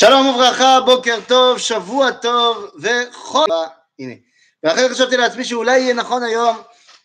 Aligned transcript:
שלום 0.00 0.26
וברכה, 0.26 0.80
בוקר 0.80 1.18
טוב, 1.28 1.58
שבוע 1.58 2.12
טוב 2.12 2.70
וחול... 2.80 3.48
הנה. 3.98 4.14
ואחרי 4.62 4.88
חשבתי 4.88 5.16
לעצמי 5.16 5.44
שאולי 5.44 5.78
יהיה 5.78 5.94
נכון 5.94 6.22
היום 6.22 6.56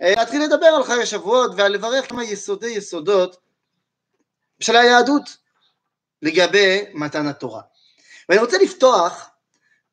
אה, 0.02 0.14
להתחיל 0.18 0.44
לדבר 0.44 0.66
על 0.66 0.84
חג 0.84 1.00
השבועות 1.00 1.52
ועל 1.58 1.72
לברך 1.72 2.10
כמה 2.10 2.24
יסודי 2.24 2.70
יסודות 2.70 3.38
של 4.60 4.76
היהדות 4.76 5.38
לגבי 6.22 6.86
מתן 6.94 7.28
התורה. 7.28 7.62
ואני 8.30 8.42
רוצה 8.42 8.58
לפתוח 8.58 9.30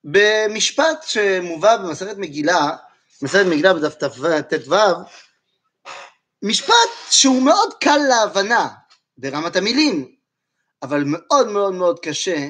במשפט 0.05 1.03
שמובא 1.03 1.77
במסכת 1.77 2.17
מגילה, 2.17 2.77
מסכת 3.23 3.47
מגילה 3.47 3.75
בדף 3.75 3.95
ט"ו, 3.95 4.77
משפט 6.43 6.91
שהוא 7.11 7.43
מאוד 7.43 7.75
קל 7.81 8.01
להבנה 8.09 8.69
ברמת 9.19 9.57
המילים, 9.57 10.15
אבל 10.83 11.03
מאוד 11.07 11.49
מאוד 11.49 11.75
מאוד 11.75 12.01
קשה 12.01 12.49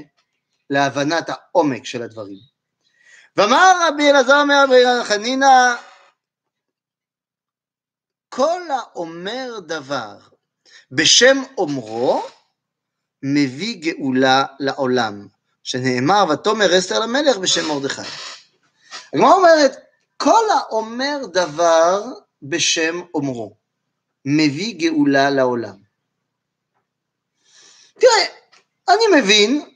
להבנת 0.72 1.28
העומק 1.28 1.84
של 1.84 2.02
הדברים. 2.02 2.38
ואמר 3.36 3.72
רבי 3.88 4.10
אלעזר 4.10 4.44
מרבי 4.44 5.04
חנינא, 5.04 5.76
כל 8.28 8.62
האומר 8.70 9.60
דבר 9.66 10.18
בשם 10.90 11.36
אומרו, 11.58 12.22
מביא 13.22 13.77
גאולה 13.82 14.44
לעולם, 14.60 15.27
שנאמר 15.64 16.24
ותאמר 16.32 16.78
אסתר 16.78 16.98
למלך 16.98 17.36
בשם 17.36 17.68
מרדכי. 17.68 18.02
הגמרא 19.12 19.32
אומרת, 19.32 19.72
כל 20.16 20.44
האומר 20.50 21.18
דבר 21.32 22.02
בשם 22.42 23.00
אומרו, 23.14 23.56
מביא 24.24 24.74
גאולה 24.78 25.30
לעולם. 25.30 25.77
תראה, 28.00 28.27
אני 28.88 29.20
מבין 29.20 29.71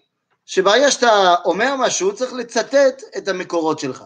שברגע 0.46 0.90
שאתה 0.90 1.34
אומר 1.44 1.76
משהו 1.78 2.14
צריך 2.14 2.32
לצטט 2.32 3.02
את 3.18 3.28
המקורות 3.28 3.78
שלך. 3.78 4.04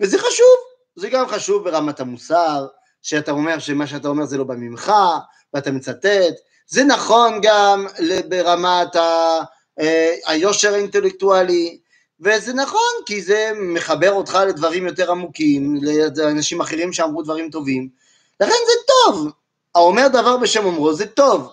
וזה 0.00 0.18
חשוב, 0.18 0.56
זה 0.96 1.08
גם 1.08 1.28
חשוב 1.28 1.64
ברמת 1.64 2.00
המוסר, 2.00 2.66
שאתה 3.02 3.30
אומר 3.30 3.58
שמה 3.58 3.86
שאתה 3.86 4.08
אומר 4.08 4.24
זה 4.24 4.38
לא 4.38 4.44
בא 4.44 4.54
ממך, 4.54 4.92
ואתה 5.54 5.70
מצטט, 5.70 6.34
זה 6.66 6.84
נכון 6.84 7.40
גם 7.42 7.86
ברמת 8.28 8.96
ה, 8.96 9.38
אה, 9.80 10.14
היושר 10.26 10.74
האינטלקטואלי, 10.74 11.80
וזה 12.20 12.52
נכון 12.52 12.92
כי 13.06 13.22
זה 13.22 13.50
מחבר 13.56 14.12
אותך 14.12 14.38
לדברים 14.48 14.86
יותר 14.86 15.10
עמוקים, 15.10 15.78
לאנשים 16.16 16.60
אחרים 16.60 16.92
שאמרו 16.92 17.22
דברים 17.22 17.50
טובים, 17.50 17.88
לכן 18.40 18.52
זה 18.66 18.72
טוב, 18.86 19.32
האומר 19.74 20.08
דבר 20.08 20.36
בשם 20.36 20.64
אומרו 20.64 20.94
זה 20.94 21.06
טוב, 21.06 21.52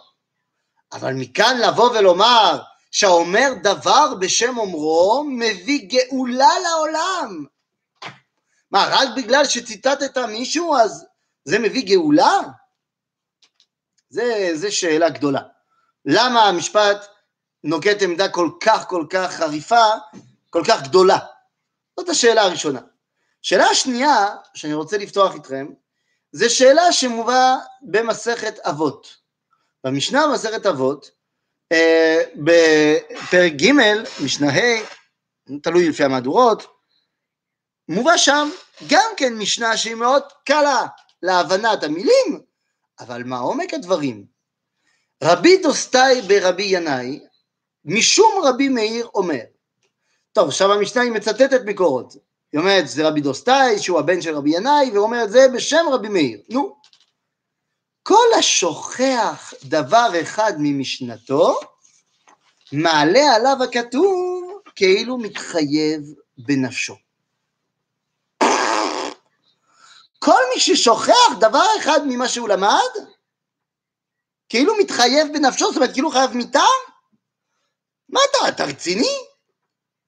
אבל 0.94 1.14
מכאן 1.14 1.58
לבוא 1.58 1.90
ולומר 1.90 2.60
שהאומר 2.92 3.50
דבר 3.64 4.16
בשם 4.20 4.58
אומרו 4.58 5.24
מביא 5.30 5.90
גאולה 5.90 6.50
לעולם. 6.64 7.46
מה, 8.72 8.88
רק 8.92 9.08
בגלל 9.18 9.46
שציטטת 9.46 10.18
מישהו 10.18 10.76
אז 10.76 11.06
זה 11.46 11.60
מביא 11.60 11.86
גאולה? 11.86 12.40
זה, 14.10 14.52
זה 14.54 14.72
שאלה 14.72 15.10
גדולה. 15.10 15.42
למה 16.06 16.44
המשפט 16.44 17.08
נוקט 17.64 18.02
עמדה 18.02 18.30
כל 18.30 18.50
כך 18.64 18.88
כל 18.88 19.06
כך 19.10 19.32
חריפה, 19.32 19.86
כל 20.50 20.64
כך 20.68 20.84
גדולה? 20.84 21.18
זאת 22.00 22.10
השאלה 22.10 22.42
הראשונה. 22.42 22.80
שאלה 23.42 23.66
השנייה 23.66 24.28
שאני 24.54 24.74
רוצה 24.74 24.98
לפתוח 24.98 25.36
איתכם, 25.36 25.68
זה 26.32 26.50
שאלה 26.50 26.92
שמובא 26.92 27.56
במסכת 27.82 28.60
אבות. 28.60 29.18
במשנה 29.84 30.28
במסכת 30.28 30.66
אבות, 30.66 31.12
בפרק 32.36 33.54
ג', 33.54 33.72
משנה 34.24 34.50
ה', 34.50 34.84
תלוי 35.64 35.90
לפי 35.90 36.04
המהדורות, 36.04 36.68
מובא 37.90 38.18
שם 38.18 38.50
גם 38.88 39.12
כן 39.18 39.34
משנה 39.34 39.78
שהיא 39.78 39.96
מאוד 39.96 40.24
קלה 40.46 40.86
להבנת 41.22 41.84
המילים, 41.84 42.42
אבל 43.00 43.24
מה 43.24 43.40
עומק 43.40 43.74
הדברים? 43.74 44.26
רבי 45.24 45.58
דוסטאי 45.58 46.22
ברבי 46.22 46.64
ינאי, 46.64 47.20
משום 47.86 48.42
רבי 48.44 48.70
מאיר 48.70 49.08
אומר, 49.16 49.42
טוב, 50.34 50.48
עכשיו 50.48 50.74
המשנה 50.74 51.02
היא 51.02 51.12
מצטטת 51.12 51.62
מקורות, 51.66 52.14
היא 52.52 52.60
אומרת 52.60 52.88
זה 52.88 53.08
רבי 53.08 53.22
דוסטאי 53.22 53.80
שהוא 53.80 54.00
הבן 54.00 54.22
של 54.22 54.36
רבי 54.36 54.56
ינאי, 54.56 54.90
והוא 54.94 55.04
אומר 55.04 55.24
את 55.24 55.32
זה 55.32 55.48
בשם 55.56 55.86
רבי 55.92 56.10
מאיר, 56.10 56.42
נו, 56.50 56.76
כל 58.04 58.28
השוכח 58.40 59.54
דבר 59.64 60.10
אחד 60.22 60.54
ממשנתו, 60.58 61.60
מעלה 62.72 63.36
עליו 63.36 63.58
הכתוב 63.64 64.62
כאילו 64.76 65.18
מתחייב 65.18 66.02
בנפשו. 66.38 66.96
כל 70.20 70.42
מי 70.54 70.60
ששוכח 70.60 71.32
דבר 71.40 71.66
אחד 71.80 72.00
ממה 72.06 72.28
שהוא 72.28 72.50
למד, 72.50 72.92
כאילו 74.50 74.74
מתחייב 74.80 75.28
בנפשו, 75.34 75.68
זאת 75.68 75.76
אומרת 75.76 75.94
כאילו 75.94 76.12
חייב 76.12 76.32
מיתה? 76.34 76.64
מה 78.10 78.20
אתה, 78.30 78.48
אתה 78.48 78.64
רציני? 78.64 79.16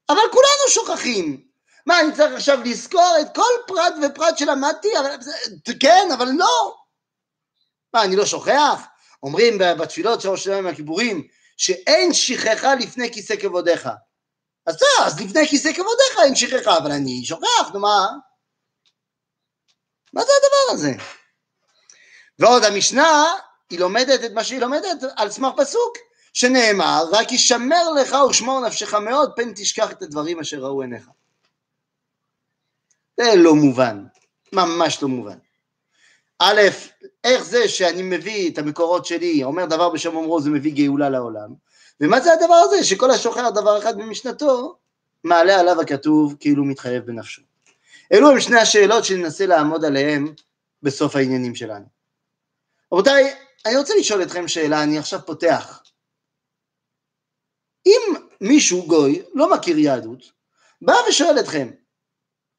אבל 0.09 0.21
כולנו 0.31 0.69
שוכחים. 0.69 1.41
מה, 1.85 1.99
אני 1.99 2.15
צריך 2.15 2.33
עכשיו 2.35 2.59
לזכור 2.65 3.15
את 3.21 3.35
כל 3.35 3.51
פרט 3.67 3.93
ופרט 4.03 4.37
שלמדתי? 4.37 4.99
אבל, 4.99 5.15
כן, 5.79 6.09
אבל 6.13 6.29
לא. 6.37 6.82
מה, 7.93 8.03
אני 8.03 8.15
לא 8.15 8.25
שוכח? 8.25 8.87
אומרים 9.23 9.57
בתפילות 9.57 10.21
של 10.21 10.29
ראש 10.29 10.39
השנה 10.39 10.69
הכיבורים, 10.69 11.27
שאין 11.57 12.13
שכחה 12.13 12.75
לפני 12.75 13.13
כיסא 13.13 13.35
כבודיך. 13.35 13.89
אז 14.65 14.75
בסדר, 14.75 15.05
אז 15.05 15.21
לפני 15.21 15.47
כיסא 15.47 15.73
כבודיך 15.73 16.19
אין 16.23 16.35
שכחה, 16.35 16.77
אבל 16.77 16.91
אני 16.91 17.25
שוכח, 17.25 17.71
נו 17.73 17.79
מה? 17.79 18.07
מה 20.13 20.21
זה 20.21 20.31
הדבר 20.37 20.73
הזה? 20.73 20.91
ועוד 22.39 22.63
המשנה, 22.63 23.23
היא 23.69 23.79
לומדת 23.79 24.23
את 24.25 24.31
מה 24.31 24.43
שהיא 24.43 24.59
לומדת 24.59 25.03
על 25.17 25.31
סמך 25.31 25.53
פסוק, 25.57 25.97
שנאמר, 26.33 27.03
רק 27.11 27.31
ישמר 27.31 27.91
לך 27.91 28.15
ושמור 28.29 28.67
נפשך 28.67 28.93
מאוד, 28.93 29.31
פן 29.35 29.53
תשכח 29.55 29.91
את 29.91 30.01
הדברים 30.01 30.39
אשר 30.39 30.57
ראו 30.57 30.81
עיניך. 30.81 31.09
זה 33.17 33.23
לא 33.35 33.55
מובן, 33.55 34.05
ממש 34.53 35.03
לא 35.03 35.07
מובן. 35.07 35.37
א', 36.45 36.61
איך 37.23 37.43
זה 37.43 37.67
שאני 37.67 38.01
מביא 38.01 38.51
את 38.51 38.57
המקורות 38.57 39.05
שלי, 39.05 39.43
אומר 39.43 39.65
דבר 39.65 39.89
בשם 39.89 40.15
אומרו, 40.15 40.41
זה 40.41 40.49
מביא 40.49 40.73
גאולה 40.75 41.09
לעולם, 41.09 41.53
ומה 42.01 42.19
זה 42.19 42.33
הדבר 42.33 42.53
הזה 42.53 42.83
שכל 42.83 43.11
השוחר 43.11 43.49
דבר 43.49 43.79
אחד 43.79 43.97
במשנתו, 43.97 44.77
מעלה 45.23 45.59
עליו 45.59 45.81
הכתוב 45.81 46.35
כאילו 46.39 46.65
מתחייב 46.65 47.05
בנפשו. 47.05 47.41
אלו 48.13 48.29
הם 48.31 48.39
שני 48.39 48.59
השאלות 48.59 49.05
שננסה 49.05 49.45
לעמוד 49.45 49.85
עליהן 49.85 50.33
בסוף 50.81 51.15
העניינים 51.15 51.55
שלנו. 51.55 51.85
רבותיי, 52.93 53.35
אני 53.65 53.77
רוצה 53.77 53.93
לשאול 53.99 54.23
אתכם 54.23 54.47
שאלה, 54.47 54.83
אני 54.83 54.97
עכשיו 54.97 55.19
פותח. 55.25 55.83
אם 57.85 58.01
מישהו 58.41 58.87
גוי, 58.87 59.21
לא 59.33 59.53
מכיר 59.53 59.77
יהדות, 59.77 60.31
בא 60.81 60.93
ושואל 61.09 61.39
אתכם, 61.39 61.69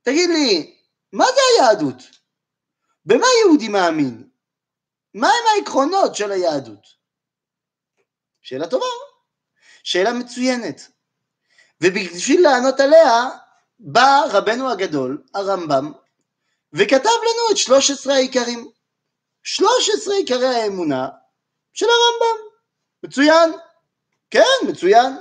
תגיד 0.03 0.31
לי, 0.31 0.77
מה 1.12 1.25
זה 1.25 1.41
היהדות? 1.62 2.24
במה 3.07 3.27
יהודי 3.41 3.69
מאמין? 3.69 4.29
מהם 5.15 5.45
העקרונות 5.55 6.15
של 6.15 6.33
היהדות? 6.33 6.87
שאלה 8.43 8.69
טובה, 8.69 8.87
שאלה 9.83 10.13
מצוינת. 10.13 10.89
ובשביל 11.81 12.43
לענות 12.43 12.81
עליה, 12.81 13.29
בא 13.79 14.25
רבנו 14.33 14.71
הגדול, 14.71 15.23
הרמב"ם, 15.35 15.93
וכתב 16.73 16.95
לנו 17.23 17.53
את 17.53 17.57
13 17.57 18.15
העיקרים. 18.15 18.71
13 19.43 20.15
עיקרי 20.15 20.47
האמונה 20.47 21.09
של 21.73 21.87
הרמב"ם. 21.87 22.45
מצוין. 23.03 23.53
כן, 24.31 24.69
מצוין. 24.69 25.12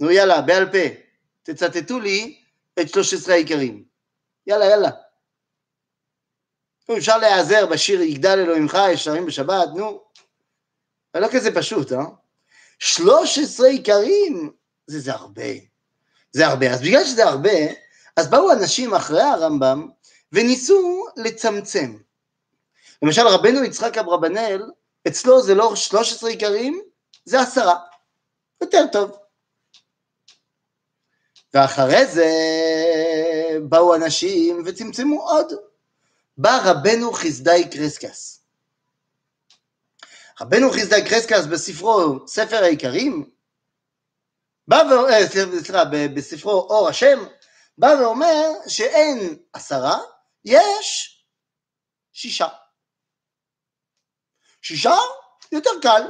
נו 0.00 0.10
יאללה, 0.10 0.42
בעל 0.42 0.72
פה, 0.72 0.94
תצטטו 1.42 2.00
לי 2.00 2.42
את 2.80 2.88
13 2.88 3.34
העיקרים. 3.34 3.84
יאללה, 4.46 4.64
יאללה. 4.64 4.90
אפשר 6.92 7.18
להיעזר 7.18 7.66
בשיר 7.66 8.02
יגדל 8.02 8.38
אלוהימך 8.38 8.78
ישרים 8.92 9.26
בשבת, 9.26 9.68
נו. 9.74 10.00
זה 11.14 11.20
לא 11.20 11.28
כזה 11.32 11.54
פשוט, 11.54 11.92
אה? 11.92 12.04
13 12.78 13.68
עיקרים, 13.68 14.50
זה, 14.86 15.00
זה 15.00 15.12
הרבה. 15.12 15.42
זה 16.32 16.46
הרבה. 16.46 16.72
אז 16.72 16.80
בגלל 16.80 17.04
שזה 17.04 17.24
הרבה, 17.24 17.50
אז 18.16 18.30
באו 18.30 18.52
אנשים 18.52 18.94
אחרי 18.94 19.22
הרמב"ם 19.22 19.88
וניסו 20.32 21.06
לצמצם. 21.16 21.96
למשל 23.02 23.26
רבנו 23.26 23.64
יצחק 23.64 23.98
אברבנאל, 23.98 24.62
אצלו 25.08 25.42
זה 25.42 25.54
לא 25.54 25.76
13 25.76 26.30
עיקרים, 26.30 26.82
זה 27.24 27.40
עשרה. 27.40 27.76
יותר 28.60 28.84
טוב. 28.92 29.18
ואחרי 31.54 32.06
זה 32.06 32.30
באו 33.68 33.94
אנשים 33.94 34.62
וצמצמו 34.66 35.22
עוד. 35.22 35.52
בא 36.36 36.60
רבנו 36.64 37.12
חסדאי 37.12 37.70
קרסקס. 37.70 38.44
רבנו 40.40 40.70
חסדאי 40.70 41.08
קרסקס 41.08 41.46
בספרו 41.46 42.28
ספר 42.28 42.56
העיקרים 42.56 43.30
בא 44.68 44.76
ו... 44.76 45.08
אה, 45.10 45.28
סליחה, 45.28 45.84
בספרו 46.14 46.52
אור 46.52 46.88
השם, 46.88 47.18
בא 47.78 47.86
ואומר 48.00 48.42
שאין 48.68 49.38
עשרה, 49.52 49.98
יש 50.44 51.18
שישה. 52.12 52.48
שישה 54.62 54.94
יותר 55.52 55.70
קל, 55.82 56.02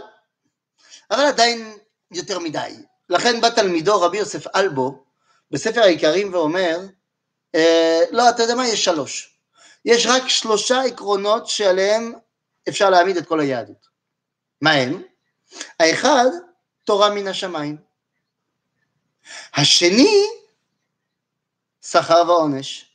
אבל 1.10 1.26
עדיין 1.26 1.78
יותר 2.10 2.38
מדי. 2.38 2.74
לכן 3.08 3.40
בא 3.40 3.50
תלמידו 3.50 4.00
רבי 4.00 4.18
יוסף 4.18 4.56
אלבו 4.56 5.04
בספר 5.50 5.80
העיקרים 5.80 6.34
ואומר, 6.34 6.78
אה, 7.54 8.00
לא, 8.10 8.30
אתה 8.30 8.42
יודע 8.42 8.54
מה, 8.54 8.68
יש 8.68 8.84
שלוש. 8.84 9.33
יש 9.84 10.06
רק 10.06 10.28
שלושה 10.28 10.82
עקרונות 10.82 11.48
שעליהם 11.48 12.12
אפשר 12.68 12.90
להעמיד 12.90 13.16
את 13.16 13.26
כל 13.26 13.40
היהדות. 13.40 13.88
מה 14.60 14.70
הם? 14.70 15.02
האחד, 15.80 16.26
תורה 16.84 17.14
מן 17.14 17.28
השמיים. 17.28 17.76
השני, 19.54 20.22
שכר 21.82 22.22
ועונש. 22.26 22.90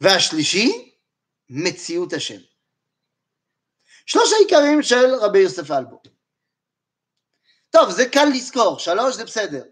והשלישי, 0.00 0.94
מציאות 1.50 2.12
השם. 2.12 2.40
שלוש 4.06 4.32
העיקרים 4.32 4.82
של 4.82 5.14
רבי 5.14 5.38
יוסף 5.38 5.70
אלבו. 5.70 6.02
טוב, 7.70 7.90
זה 7.90 8.08
קל 8.08 8.24
לזכור, 8.34 8.78
שלוש 8.78 9.16
זה 9.16 9.24
בסדר. 9.24 9.64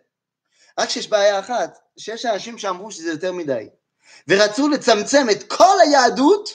רק 0.78 0.88
שיש 0.88 1.08
בעיה 1.08 1.40
אחת, 1.40 1.78
שיש 1.98 2.26
אנשים 2.26 2.58
שאמרו 2.58 2.90
שזה 2.90 3.10
יותר 3.10 3.32
מדי, 3.32 3.68
ורצו 4.28 4.68
לצמצם 4.68 5.26
את 5.30 5.52
כל 5.52 5.76
היהדות 5.82 6.48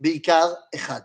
בעיקר 0.00 0.54
אחד. 0.74 1.00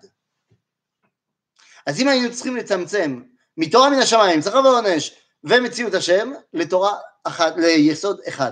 אז 1.86 2.00
אם 2.00 2.08
היינו 2.08 2.34
צריכים 2.34 2.56
לצמצם 2.56 3.22
מתורה 3.58 3.90
מן 3.90 4.00
השמיים, 4.00 4.42
שכר 4.42 4.62
ועונש 4.64 5.16
ומציאות 5.44 5.94
השם, 5.94 6.32
לתורה 6.54 7.00
אחת, 7.24 7.54
ליסוד 7.58 8.22
אחד, 8.28 8.52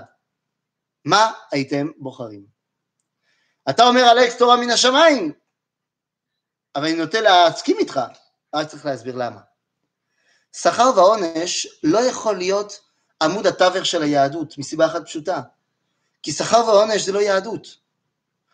מה 1.04 1.32
הייתם 1.52 1.88
בוחרים? 1.96 2.44
אתה 3.70 3.82
אומר 3.82 4.12
אלכס 4.12 4.36
תורה 4.36 4.56
מן 4.56 4.70
השמיים, 4.70 5.32
אבל 6.76 6.84
אני 6.84 6.94
נוטה 6.96 7.20
להסכים 7.20 7.78
איתך, 7.78 8.00
רק 8.54 8.68
צריך 8.68 8.86
להסביר 8.86 9.16
למה. 9.16 9.40
שכר 10.56 10.90
ועונש 10.96 11.66
לא 11.82 11.98
יכול 11.98 12.36
להיות 12.36 12.80
עמוד 13.22 13.46
התווך 13.46 13.86
של 13.86 14.02
היהדות, 14.02 14.58
מסיבה 14.58 14.86
אחת 14.86 15.04
פשוטה. 15.04 15.40
כי 16.22 16.32
שכר 16.32 16.64
ועונש 16.66 17.02
זה 17.02 17.12
לא 17.12 17.18
יהדות. 17.18 17.66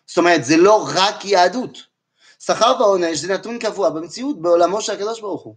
זאת 0.07 0.19
אומרת, 0.19 0.45
זה 0.45 0.57
לא 0.57 0.89
רק 0.95 1.25
יהדות. 1.25 1.79
שכר 2.41 2.77
ועונש 2.81 3.19
זה 3.19 3.35
נתון 3.35 3.59
קבוע 3.59 3.91
במציאות, 3.91 4.43
בעולמו 4.43 4.83
של 4.83 4.93
הקדוש 4.93 5.21
ברוך 5.21 5.43
הוא. 5.43 5.55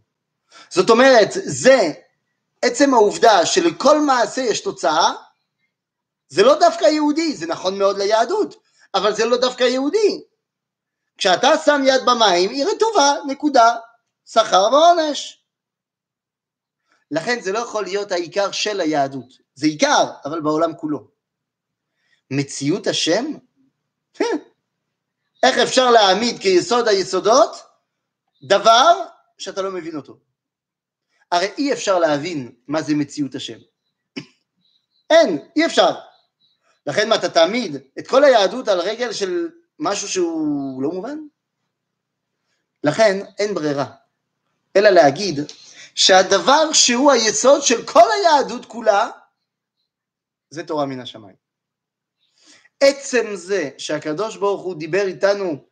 זאת 0.69 0.89
אומרת, 0.89 1.29
זה 1.33 1.91
עצם 2.61 2.94
העובדה 2.94 3.45
שלכל 3.45 4.00
מעשה 4.00 4.41
יש 4.41 4.61
תוצאה, 4.61 5.13
זה 6.29 6.44
לא 6.44 6.59
דווקא 6.59 6.85
יהודי, 6.85 7.35
זה 7.35 7.47
נכון 7.47 7.79
מאוד 7.79 7.97
ליהדות, 7.97 8.56
אבל 8.95 9.15
זה 9.15 9.25
לא 9.25 9.38
דווקא 9.38 9.63
יהודי. 9.63 10.23
כשאתה 11.17 11.50
שם 11.65 11.81
יד 11.85 12.01
במים, 12.06 12.50
היא 12.50 12.65
רטובה, 12.65 13.13
נקודה, 13.27 13.75
שכר 14.25 14.69
ועונש. 14.71 15.44
לכן 17.11 17.41
זה 17.41 17.51
לא 17.51 17.59
יכול 17.59 17.83
להיות 17.83 18.11
העיקר 18.11 18.51
של 18.51 18.79
היהדות. 18.81 19.33
זה 19.56 19.65
עיקר, 19.65 20.06
אבל 20.25 20.41
בעולם 20.41 20.73
כולו. 20.75 21.19
מציאות 22.31 22.87
השם? 22.87 23.25
איך 25.43 25.57
אפשר 25.63 25.91
להעמיד 25.91 26.39
כיסוד 26.39 26.87
היסודות 26.87 27.55
דבר 28.43 29.05
שאתה 29.37 29.61
לא 29.61 29.71
מבין 29.71 29.95
אותו? 29.95 30.17
הרי 31.31 31.47
אי 31.57 31.73
אפשר 31.73 31.99
להבין 31.99 32.55
מה 32.67 32.81
זה 32.81 32.95
מציאות 32.95 33.35
השם. 33.35 33.57
אין, 35.11 35.47
אי 35.55 35.65
אפשר. 35.65 35.95
לכן 36.87 37.09
מה, 37.09 37.15
אתה 37.15 37.29
תעמיד 37.29 37.75
את 37.99 38.07
כל 38.07 38.23
היהדות 38.23 38.67
על 38.67 38.79
רגל 38.79 39.13
של 39.13 39.49
משהו 39.79 40.07
שהוא 40.07 40.83
לא 40.83 40.89
מובן? 40.89 41.17
לכן 42.83 43.25
אין 43.39 43.53
ברירה, 43.53 43.85
אלא 44.75 44.89
להגיד 44.89 45.39
שהדבר 45.95 46.73
שהוא 46.73 47.11
היסוד 47.11 47.61
של 47.61 47.85
כל 47.85 48.07
היהדות 48.11 48.65
כולה, 48.65 49.09
זה 50.49 50.63
תורה 50.63 50.85
מן 50.85 50.99
השמיים. 50.99 51.48
עצם 52.79 53.35
זה 53.35 53.69
שהקדוש 53.77 54.37
ברוך 54.37 54.61
הוא 54.61 54.79
דיבר 54.79 55.07
איתנו 55.07 55.65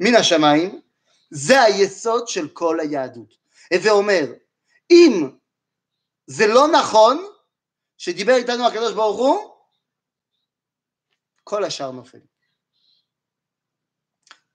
מן 0.00 0.14
השמיים, 0.14 0.80
זה 1.30 1.62
היסוד 1.62 2.28
של 2.28 2.48
כל 2.48 2.80
היהדות. 2.80 3.34
הווה 3.74 3.90
אומר, 3.90 4.24
אם 4.90 5.30
זה 6.26 6.46
לא 6.46 6.68
נכון 6.68 7.26
שדיבר 7.98 8.34
איתנו 8.34 8.66
הקדוש 8.66 8.92
ברוך 8.94 9.18
הוא, 9.18 9.54
כל 11.44 11.64
השאר 11.64 11.90
נופל. 11.90 12.18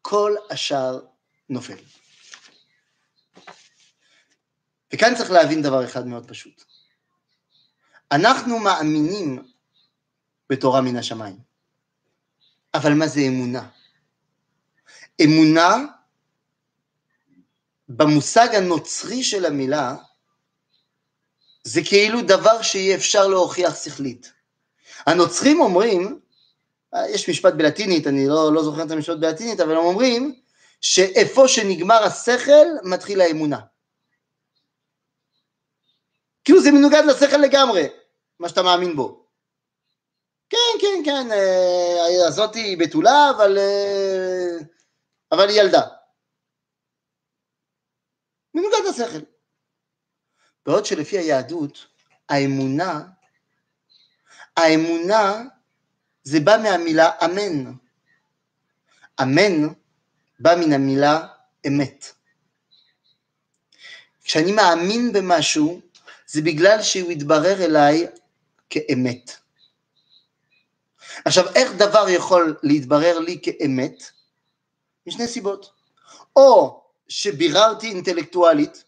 כל 0.01 0.35
השאר 0.49 0.99
נופל. 1.49 1.77
וכאן 4.93 5.15
צריך 5.17 5.31
להבין 5.31 5.61
דבר 5.61 5.85
אחד 5.85 6.07
מאוד 6.07 6.27
פשוט. 6.27 6.63
אנחנו 8.11 8.59
מאמינים 8.59 9.53
בתורה 10.49 10.81
מן 10.81 10.95
השמיים, 10.95 11.37
אבל 12.73 12.93
מה 12.93 13.07
זה 13.07 13.21
אמונה? 13.21 13.67
אמונה 15.23 15.77
במושג 17.89 18.55
הנוצרי 18.55 19.23
של 19.23 19.45
המילה 19.45 19.95
זה 21.63 21.81
כאילו 21.85 22.21
דבר 22.21 22.61
שאי 22.61 22.95
אפשר 22.95 23.27
להוכיח 23.27 23.83
שכלית. 23.83 24.33
הנוצרים 25.05 25.61
אומרים, 25.61 26.19
יש 27.09 27.29
משפט 27.29 27.53
בלטינית, 27.53 28.07
אני 28.07 28.27
לא, 28.27 28.53
לא 28.53 28.63
זוכר 28.63 28.83
את 28.83 28.91
המשפט 28.91 29.17
בלטינית, 29.17 29.59
אבל 29.59 29.71
הם 29.71 29.85
אומרים 29.85 30.39
שאיפה 30.81 31.47
שנגמר 31.47 32.03
השכל 32.03 32.65
מתחיל 32.83 33.21
האמונה. 33.21 33.59
כאילו 36.43 36.61
זה 36.61 36.71
מנוגד 36.71 37.03
לשכל 37.07 37.37
לגמרי, 37.37 37.87
מה 38.39 38.49
שאתה 38.49 38.63
מאמין 38.63 38.95
בו. 38.95 39.22
כן, 40.53 40.79
כן, 40.81 41.01
כן, 41.05 41.31
אה, 41.31 42.27
הזאתי 42.27 42.59
היא 42.59 42.77
בתולה, 42.77 43.29
אבל, 43.35 43.57
אה, 43.57 44.57
אבל 45.31 45.49
היא 45.49 45.61
ילדה. 45.61 45.81
מנוגד 48.53 48.77
לשכל. 48.89 49.19
בעוד 50.65 50.85
שלפי 50.85 51.17
היהדות, 51.17 51.87
האמונה, 52.29 53.01
האמונה 54.57 55.43
זה 56.23 56.39
בא 56.39 56.57
מהמילה 56.63 57.11
אמן. 57.25 57.73
אמן 59.21 59.67
בא 60.39 60.55
מן 60.55 60.73
המילה 60.73 61.27
אמת. 61.67 62.05
כשאני 64.23 64.51
מאמין 64.51 65.13
במשהו, 65.13 65.81
זה 66.27 66.41
בגלל 66.41 66.81
שהוא 66.81 67.11
יתברר 67.11 67.65
אליי 67.65 68.07
כאמת. 68.69 69.42
עכשיו, 71.25 71.45
איך 71.55 71.71
דבר 71.71 72.09
יכול 72.09 72.57
להתברר 72.63 73.19
לי 73.19 73.39
כאמת? 73.43 74.03
משני 75.07 75.27
סיבות. 75.27 75.71
או 76.35 76.83
שביררתי 77.07 77.87
אינטלקטואלית 77.89 78.83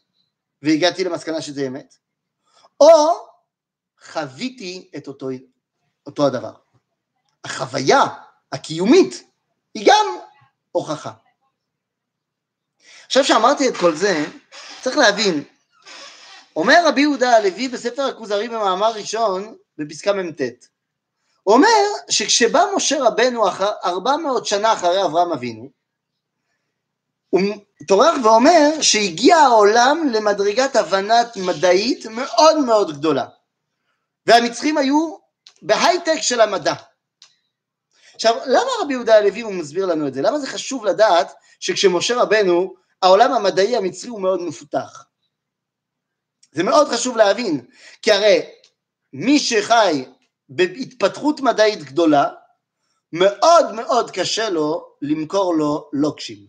והגעתי 0.62 1.04
למסקנה 1.04 1.42
שזה 1.42 1.68
אמת, 1.68 1.98
או 2.80 3.28
חוויתי 4.12 4.90
את 4.98 5.08
אותו, 5.08 5.30
אותו 6.06 6.28
הדבר. 6.28 6.54
החוויה 7.44 8.02
הקיומית 8.52 9.24
היא 9.74 9.88
גם 9.88 10.06
הוכחה. 10.72 11.12
עכשיו 13.06 13.24
שאמרתי 13.24 13.70
את 13.70 13.78
כל 13.78 13.96
זה, 13.96 14.26
צריך 14.82 14.98
להבין 14.98 15.44
אומר 16.56 16.88
רבי 16.88 17.02
יהודה 17.02 17.36
הלוי 17.36 17.68
בספר 17.68 18.02
הכוזרי 18.02 18.48
במאמר 18.48 18.92
ראשון, 18.92 19.56
בפסקה 19.78 20.14
מ"ט, 20.14 20.42
אומר 21.48 21.84
שכשבא 22.10 22.66
משה 22.76 23.04
רבנו 23.04 23.48
אחר, 23.48 23.72
400 23.86 24.46
שנה 24.46 24.74
אחרי 24.74 25.06
אברהם 25.06 25.32
אבינו, 25.32 25.70
הוא 27.30 27.42
טורח 27.88 28.16
ואומר 28.24 28.82
שהגיע 28.82 29.38
העולם 29.38 30.10
למדרגת 30.12 30.76
הבנת 30.76 31.38
מדעית 31.38 32.06
מאוד 32.06 32.58
מאוד 32.58 32.98
גדולה, 32.98 33.26
והמצרים 34.26 34.78
היו 34.78 35.18
בהייטק 35.62 36.18
של 36.22 36.42
המדע. 36.42 36.74
עכשיו, 38.16 38.36
למה 38.46 38.70
רבי 38.82 38.94
יהודה 38.94 39.16
הלוי 39.16 39.42
הוא 39.42 39.54
מסביר 39.54 39.86
לנו 39.86 40.08
את 40.08 40.14
זה? 40.14 40.22
למה 40.22 40.40
זה 40.40 40.48
חשוב 40.48 40.86
לדעת 40.86 41.34
שכשמשה 41.60 42.22
רבנו, 42.22 42.74
העולם 43.02 43.34
המדעי 43.34 43.76
המצרי 43.76 44.10
הוא 44.10 44.22
מאוד 44.22 44.42
מפותח? 44.42 45.06
זה 46.52 46.64
מאוד 46.64 46.88
חשוב 46.88 47.18
להבין, 47.18 47.66
כי 48.02 48.12
הרי 48.12 48.42
מי 49.14 49.40
שחי 49.40 50.06
בהתפתחות 50.50 51.40
מדעית 51.40 51.84
גדולה, 51.84 52.30
מאוד 53.14 53.72
מאוד 53.72 54.12
קשה 54.12 54.50
לו 54.50 54.96
למכור 55.02 55.56
לו 55.56 55.90
לוקשים. 55.94 56.48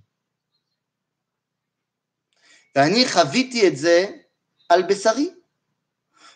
ואני 2.76 3.09
חוויתי 3.09 3.69
את 3.69 3.76
זה 3.76 4.07
על 4.69 4.83
בשרי. 4.83 5.31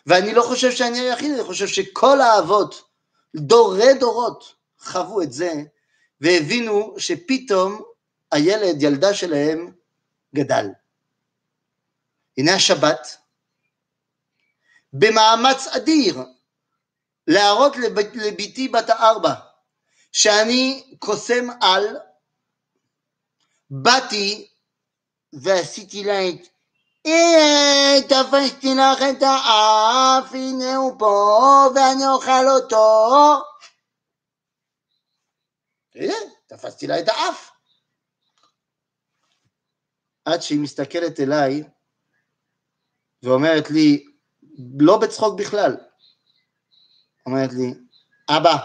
ואני 0.05 0.33
לא 0.33 0.41
חושב 0.41 0.71
שאני 0.71 0.99
היחיד, 0.99 1.31
אני 1.31 1.43
חושב 1.43 1.67
שכל 1.67 2.21
האבות, 2.21 2.89
דורי 3.35 3.93
דורות, 3.99 4.55
חוו 4.79 5.21
את 5.21 5.31
זה, 5.33 5.53
והבינו 6.21 6.95
שפתאום 6.97 7.81
הילד, 8.31 8.83
ילדה 8.83 9.13
שלהם, 9.13 9.71
גדל. 10.35 10.65
הנה 12.37 12.55
השבת, 12.55 13.17
במאמץ 14.93 15.67
אדיר 15.67 16.17
להראות 17.27 17.77
לביתי 18.15 18.67
בת 18.67 18.89
הארבע 18.89 19.33
שאני 20.11 20.95
קוסם 20.99 21.47
על, 21.61 21.97
באתי 23.69 24.47
ועשיתי 25.33 26.03
לה 26.03 26.29
את 26.29 26.47
אה, 27.05 27.97
תפסתי 28.09 28.67
לך 28.75 29.01
את 29.17 29.23
האף, 29.23 30.33
הנה 30.33 30.75
הוא 30.75 30.99
פה, 30.99 31.67
ואני 31.75 32.07
אוכל 32.07 32.47
אותו. 32.55 33.05
הנה, 35.95 36.13
תפסתי 36.47 36.87
לה 36.87 36.99
את 36.99 37.09
האף. 37.09 37.51
עד 40.25 40.41
שהיא 40.41 40.59
מסתכלת 40.59 41.19
אליי 41.19 41.63
ואומרת 43.23 43.69
לי, 43.69 44.05
לא 44.79 44.97
בצחוק 44.97 45.39
בכלל, 45.39 45.77
אומרת 47.25 47.49
לי, 47.53 47.73
אבא, 48.29 48.57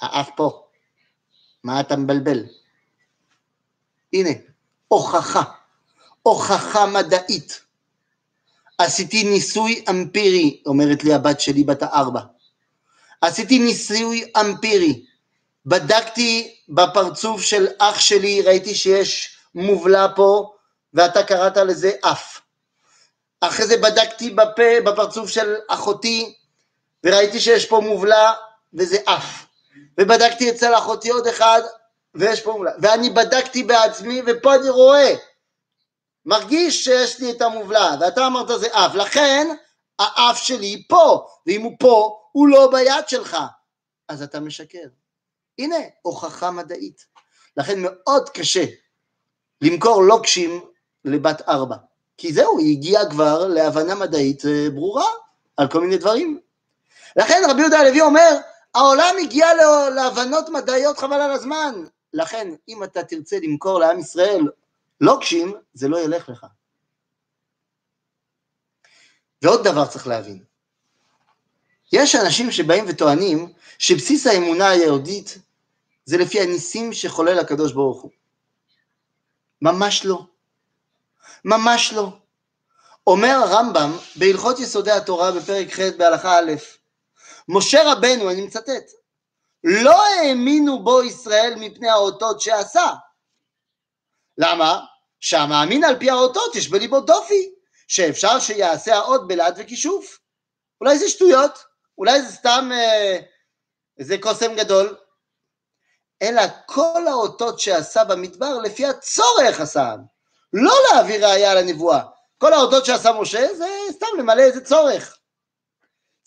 האף 0.00 0.30
פה, 0.36 0.62
מה 1.64 1.80
אתה 1.80 1.96
מבלבל? 1.96 2.44
הנה, 4.12 4.30
הוכחה, 4.88 5.42
הוכחה 6.22 6.86
מדעית. 6.86 7.60
עשיתי 8.78 9.24
ניסוי 9.24 9.84
אמפירי, 9.90 10.62
אומרת 10.66 11.04
לי 11.04 11.14
הבת 11.14 11.40
שלי 11.40 11.64
בת 11.64 11.82
הארבע. 11.82 12.20
עשיתי 13.20 13.58
ניסוי 13.58 14.32
אמפירי. 14.40 15.04
בדקתי 15.66 16.54
בפרצוף 16.68 17.42
של 17.42 17.66
אח 17.78 18.00
שלי, 18.00 18.42
ראיתי 18.42 18.74
שיש 18.74 19.38
מובלע 19.54 20.06
פה, 20.16 20.52
ואתה 20.94 21.22
קראת 21.22 21.56
לזה 21.56 21.92
אף. 22.00 22.40
אחרי 23.40 23.66
זה 23.66 23.76
בדקתי 23.76 24.30
בפה, 24.30 24.80
בפרצוף 24.84 25.30
של 25.30 25.54
אחותי, 25.68 26.34
וראיתי 27.04 27.40
שיש 27.40 27.66
פה 27.66 27.80
מובלע, 27.80 28.32
וזה 28.74 28.98
אף. 29.04 29.46
ובדקתי 30.00 30.50
אצל 30.50 30.74
אחותי 30.74 31.10
עוד 31.10 31.26
אחד, 31.26 31.62
ויש 32.14 32.40
פה 32.40 32.52
מובלע. 32.52 32.72
ואני 32.82 33.10
בדקתי 33.10 33.62
בעצמי, 33.62 34.22
ופה 34.26 34.54
אני 34.54 34.68
רואה, 34.68 35.14
מרגיש 36.26 36.84
שיש 36.84 37.20
לי 37.20 37.30
את 37.30 37.42
המובלע, 37.42 37.94
ואתה 38.00 38.26
אמרת 38.26 38.60
זה 38.60 38.66
אף. 38.72 38.94
לכן, 38.94 39.48
האף 39.98 40.38
שלי 40.38 40.84
פה, 40.88 41.26
ואם 41.46 41.62
הוא 41.62 41.72
פה, 41.78 42.18
הוא 42.32 42.48
לא 42.48 42.70
ביד 42.72 43.08
שלך. 43.08 43.36
אז 44.08 44.22
אתה 44.22 44.40
משקר. 44.40 44.88
הנה, 45.58 45.76
הוכחה 46.02 46.50
מדעית. 46.50 47.06
לכן 47.56 47.78
מאוד 47.82 48.28
קשה 48.28 48.64
למכור 49.60 50.02
לוקשים 50.02 50.60
לבת 51.04 51.48
ארבע. 51.48 51.76
כי 52.16 52.32
זהו, 52.32 52.58
היא 52.58 52.76
הגיעה 52.76 53.10
כבר 53.10 53.46
להבנה 53.46 53.94
מדעית 53.94 54.46
אה, 54.46 54.70
ברורה 54.74 55.10
על 55.56 55.68
כל 55.68 55.80
מיני 55.80 55.98
דברים. 55.98 56.40
לכן 57.16 57.42
רבי 57.50 57.60
יהודה 57.60 57.80
הלוי 57.80 58.00
אומר, 58.00 58.36
העולם 58.74 59.14
הגיע 59.22 59.46
להבנות 59.94 60.48
מדעיות 60.48 60.98
חבל 60.98 61.20
על 61.20 61.30
הזמן. 61.30 61.84
לכן, 62.12 62.54
אם 62.68 62.84
אתה 62.84 63.04
תרצה 63.04 63.36
למכור 63.42 63.80
לעם 63.80 63.98
ישראל 63.98 64.42
לוקשים, 65.00 65.54
זה 65.74 65.88
לא 65.88 66.00
ילך 66.00 66.28
לך. 66.28 66.46
ועוד 69.42 69.64
דבר 69.64 69.86
צריך 69.86 70.06
להבין, 70.06 70.44
יש 71.92 72.14
אנשים 72.14 72.52
שבאים 72.52 72.84
וטוענים 72.88 73.52
שבסיס 73.78 74.26
האמונה 74.26 74.68
היהודית 74.68 75.38
זה 76.04 76.18
לפי 76.18 76.40
הניסים 76.40 76.92
שחולל 76.92 77.38
הקדוש 77.38 77.72
ברוך 77.72 78.02
הוא. 78.02 78.10
ממש 79.62 80.04
לא. 80.04 80.26
ממש 81.44 81.92
לא. 81.92 82.18
אומר 83.06 83.28
הרמב"ם 83.28 83.96
בהלכות 84.16 84.58
יסודי 84.58 84.90
התורה 84.90 85.32
בפרק 85.32 85.72
ח' 85.72 85.80
בהלכה 85.98 86.38
א', 86.38 86.52
משה 87.48 87.92
רבנו, 87.92 88.30
אני 88.30 88.42
מצטט, 88.42 88.90
לא 89.64 90.04
האמינו 90.06 90.84
בו 90.84 91.02
ישראל 91.02 91.54
מפני 91.56 91.88
האותות 91.88 92.40
שעשה. 92.40 92.86
למה? 94.38 94.80
שהמאמין 95.20 95.84
על 95.84 95.98
פי 95.98 96.10
האותות 96.10 96.54
יש 96.54 96.68
בליבו 96.68 97.00
דופי, 97.00 97.50
שאפשר 97.88 98.38
שיעשה 98.38 98.96
האות 98.96 99.28
בלעד 99.28 99.54
וכישוף. 99.58 100.18
אולי 100.80 100.98
זה 100.98 101.08
שטויות, 101.08 101.58
אולי 101.98 102.22
זה 102.22 102.32
סתם 102.32 102.70
אה, 102.72 103.18
איזה 103.98 104.16
קוסם 104.20 104.54
גדול, 104.54 104.96
אלא 106.22 106.42
כל 106.66 107.06
האותות 107.08 107.60
שעשה 107.60 108.04
במדבר 108.04 108.58
לפי 108.58 108.86
הצורך 108.86 109.60
עשה, 109.60 109.94
לא 110.52 110.72
להעביר 110.90 111.26
ראייה 111.26 111.54
לנבואה. 111.54 112.00
כל 112.38 112.52
האותות 112.52 112.84
שעשה 112.84 113.12
משה 113.12 113.54
זה 113.54 113.68
סתם 113.92 114.06
למלא 114.18 114.42
איזה 114.42 114.64
צורך. 114.64 115.17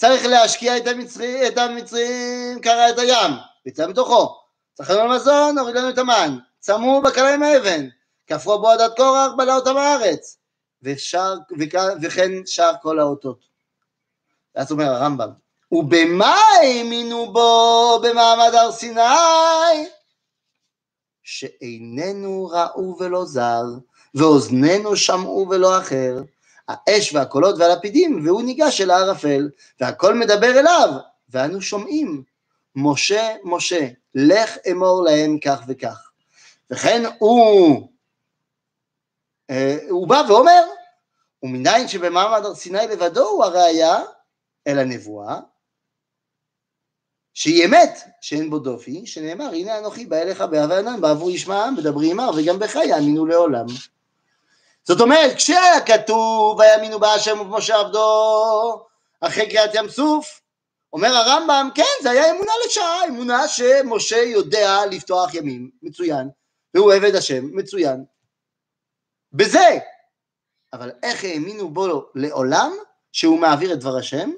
צריך 0.02 0.26
להשקיע 0.26 0.78
את 0.78 0.88
המצרים, 0.88 1.48
את 1.48 1.58
המצרים 1.58 2.60
קרע 2.62 2.90
את 2.90 3.00
הים, 3.00 3.32
ויצא 3.66 3.88
מתוכו. 3.88 4.36
צריך 4.74 4.90
לנו 4.90 5.10
מזון, 5.10 5.58
הוריד 5.58 5.76
לנו 5.76 5.90
את 5.90 5.98
המן. 5.98 6.38
צמו 6.60 7.02
בקלה 7.02 7.34
עם 7.34 7.44
האבן, 7.44 7.88
כפרו 8.28 8.60
בו 8.60 8.70
עדת 8.70 8.98
קורח, 8.98 9.32
בלע 9.38 9.56
אותם 9.56 9.78
הארץ. 9.78 10.38
ושר, 10.84 11.36
וכן 12.02 12.32
שר 12.46 12.72
כל 12.82 13.00
האותות. 13.00 13.40
ואז 14.56 14.72
אומר 14.72 14.86
הרמב"ם, 14.86 15.30
ובמה 15.72 16.36
האמינו 16.62 17.34
בו 17.34 18.00
במעמד 18.04 18.56
הר 18.56 18.72
סיני? 18.72 19.88
שאיננו 21.24 22.50
ראו 22.52 22.98
ולא 23.00 23.26
זר, 23.26 23.64
ואוזנינו 24.16 24.96
שמעו 24.96 25.48
ולא 25.50 25.78
אחר, 25.78 26.22
האש 26.88 27.14
והקולות 27.14 27.56
והלפידים, 27.60 28.26
והוא 28.26 28.42
ניגש 28.42 28.82
אל 28.82 28.92
הערפל, 28.92 29.50
והכל 29.80 30.16
מדבר 30.16 30.60
אליו, 30.60 30.90
ואנו 31.30 31.62
שומעים, 31.62 32.24
משה, 32.76 33.36
משה, 33.44 33.88
לך 34.16 34.58
אמור 34.72 35.04
להם 35.04 35.40
כך 35.40 35.62
וכך. 35.68 36.12
וכן 36.72 37.04
הוא, 37.20 37.88
אה, 39.50 39.78
הוא 39.90 40.08
בא 40.08 40.24
ואומר, 40.30 40.64
ומניין 41.44 41.88
שבמעמד 41.88 42.46
הר 42.46 42.56
סיני 42.56 42.88
לבדו 42.92 43.28
הוא 43.28 43.44
הראייה 43.44 44.00
אל 44.68 44.80
הנבואה, 44.80 45.40
שהיא 47.34 47.66
אמת, 47.66 48.00
שאין 48.22 48.50
בו 48.50 48.60
דופי, 48.60 49.06
שנאמר, 49.06 49.50
הנה 49.54 49.80
אנוכי 49.80 50.06
בא 50.06 50.18
אליך 50.18 50.42
באהבה 50.42 50.80
ענן, 50.80 51.02
בעבור 51.02 51.32
ישמע 51.32 51.56
העם, 51.56 51.78
ודברי 51.78 52.12
עמר, 52.12 52.32
וגם 52.38 52.60
בך 52.60 52.76
יאמינו 52.76 53.26
לעולם. 53.26 53.66
זאת 54.92 55.02
אומרת, 55.02 55.36
כשהיה 55.36 55.82
כתוב, 55.86 56.60
ויאמינו 56.60 57.00
בהשם 57.00 57.40
ובמשה 57.40 57.80
עבדו, 57.80 58.86
אחרי 59.22 59.50
קריאת 59.50 59.76
ים 59.76 59.90
סוף, 59.90 60.42
אומר 60.94 61.08
הרמב"ם, 61.08 61.70
כן, 61.76 61.84
זה 62.04 62.12
היה 62.12 62.32
אמונה 62.32 62.52
לשעה, 62.66 63.08
אמונה 63.08 63.48
שמשה 63.48 64.16
יודע 64.16 64.86
לפתוח 64.92 65.34
ימים, 65.34 65.72
מצוין, 65.82 66.30
והוא 66.74 66.94
עבד 66.94 67.16
השם, 67.16 67.46
מצוין. 67.52 68.04
בזה, 69.34 69.78
אבל 70.74 70.92
איך 71.04 71.24
האמינו 71.24 71.70
בו 71.70 72.12
לעולם, 72.16 72.72
שהוא 73.12 73.40
מעביר 73.40 73.74
את 73.74 73.80
דבר 73.80 73.98
השם? 73.98 74.32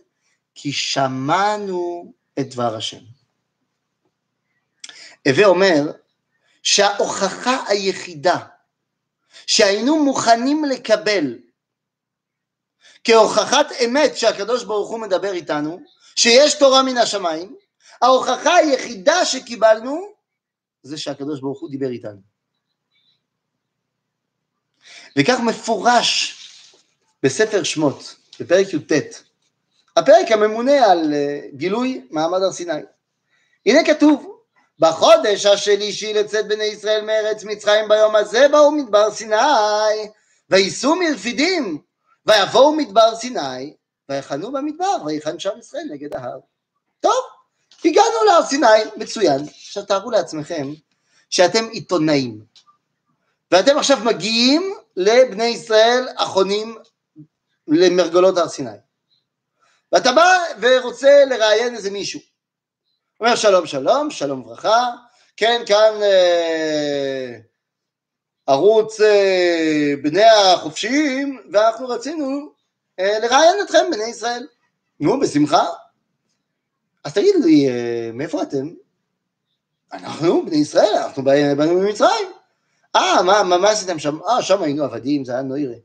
כי 0.55 0.72
שמענו 0.72 2.13
את 2.39 2.50
דבר 2.50 2.75
השם. 2.75 3.01
הווה 5.27 5.45
אומר 5.45 5.91
שההוכחה 6.63 7.63
היחידה 7.67 8.38
שהיינו 9.48 10.04
מוכנים 10.04 10.66
לקבל 10.66 11.38
כהוכחת 13.04 13.66
אמת 13.86 14.18
שהקדוש 14.18 14.64
ברוך 14.64 14.90
הוא 14.90 15.00
מדבר 15.00 15.34
איתנו, 15.34 15.80
שיש 16.16 16.54
תורה 16.54 16.84
מן 16.84 16.98
השמיים, 16.98 17.56
ההוכחה 18.02 18.56
היחידה 18.56 19.26
שקיבלנו 19.26 20.08
זה 20.84 20.98
שהקדוש 20.98 21.40
ברוך 21.40 21.62
הוא 21.62 21.70
דיבר 21.70 21.90
איתנו. 21.90 22.22
וכך 25.20 25.40
מפורש 25.40 26.40
בספר 27.24 27.64
שמות, 27.64 28.16
בפרק 28.40 28.74
י"ט, 28.74 28.92
הפרק 29.98 30.32
הממונה 30.32 30.92
על 30.92 31.14
אה, 31.14 31.40
גילוי 31.54 32.08
מעמד 32.10 32.42
הר 32.42 32.52
סיני. 32.52 32.72
הנה 33.66 33.80
כתוב, 33.86 34.33
בחודש 34.84 35.46
השלישי 35.46 36.13
לצאת 36.13 36.48
בני 36.48 36.63
ישראל 36.63 37.06
מארץ 37.06 37.44
מצרים 37.44 37.90
ביום 37.90 38.16
הזה 38.16 38.48
באו 38.52 38.72
מדבר 38.72 39.12
סיני, 39.12 39.36
וייסעו 40.50 40.96
מרפידים, 40.96 41.82
ויבואו 42.25 42.75
מדבר 42.75 43.16
סיני, 43.16 43.74
ויחנו 44.10 44.52
במדבר, 44.52 44.98
ויחן 45.06 45.40
שם 45.40 45.50
ישראל 45.60 45.84
נגד 45.92 46.16
ההר. 46.16 46.40
טוב, 47.00 47.24
הגענו 47.86 48.24
להר 48.25 48.46
סיני, 48.46 48.68
מצוין. 48.96 49.42
עכשיו 49.42 49.86
תארו 49.86 50.12
לעצמכם 50.12 50.74
שאתם 51.30 51.66
עיתונאים, 51.72 52.42
ואתם 53.52 53.78
עכשיו 53.78 53.98
מגיעים 54.06 54.74
לבני 54.96 55.46
ישראל 55.46 56.08
החונים 56.18 56.78
למרגלות 57.68 58.38
הר 58.38 58.48
סיני. 58.48 58.78
ואתה 59.92 60.12
בא 60.12 60.38
ורוצה 60.62 61.25
לראיין 61.30 61.75
איזה 61.75 61.92
מישהו. 61.92 62.33
אומר 63.20 63.36
שלום 63.36 63.65
שלום, 63.65 64.12
שלום 64.12 64.41
וברכה, 64.41 64.91
כן 65.38 65.62
כאן 65.65 65.93
אה, 66.01 67.38
ערוץ 68.48 69.01
אה, 69.01 69.93
בני 70.03 70.24
החופשיים 70.24 71.41
ואנחנו 71.51 71.88
רצינו 71.88 72.51
אה, 73.00 73.20
לראיין 73.20 73.55
אתכם 73.65 73.86
בני 73.91 74.03
ישראל. 74.03 74.48
נו 75.00 75.20
בשמחה. 75.20 75.65
אז 77.03 77.13
תגיד 77.13 77.36
לי, 77.43 77.70
אה, 77.70 78.12
מאיפה 78.13 78.41
אתם? 78.41 78.70
אנחנו 79.93 80.46
בני 80.46 80.58
ישראל, 80.58 80.96
אנחנו 80.96 81.24
באנו 81.24 81.74
ממצרים. 81.74 82.27
אה, 82.96 83.24
מה, 83.24 83.43
מה, 83.43 83.58
מה 83.58 83.70
עשיתם 83.70 84.00
שם? 84.00 84.20
אה, 84.27 84.41
שם 84.41 84.63
היינו 84.63 84.84
עבדים, 84.84 85.25
זה 85.25 85.32
היה 85.32 85.41
נוירה. 85.41 85.75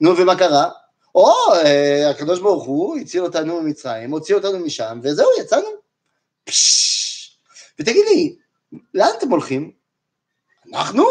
נו, 0.00 0.16
ומה 0.18 0.38
קרה? 0.38 0.70
או, 1.14 1.32
אה, 1.54 2.10
הקדוש 2.10 2.40
ברוך 2.40 2.64
הוא 2.64 2.96
הציל 2.98 3.22
אותנו 3.22 3.62
ממצרים, 3.62 4.10
הוציא 4.10 4.34
אותנו 4.34 4.58
משם, 4.58 5.00
וזהו, 5.02 5.28
יצאנו. 5.40 5.85
ותגיד 7.80 8.04
לי, 8.08 8.36
לאן 8.94 9.08
אתם 9.18 9.30
הולכים? 9.30 9.72
אנחנו? 10.72 11.04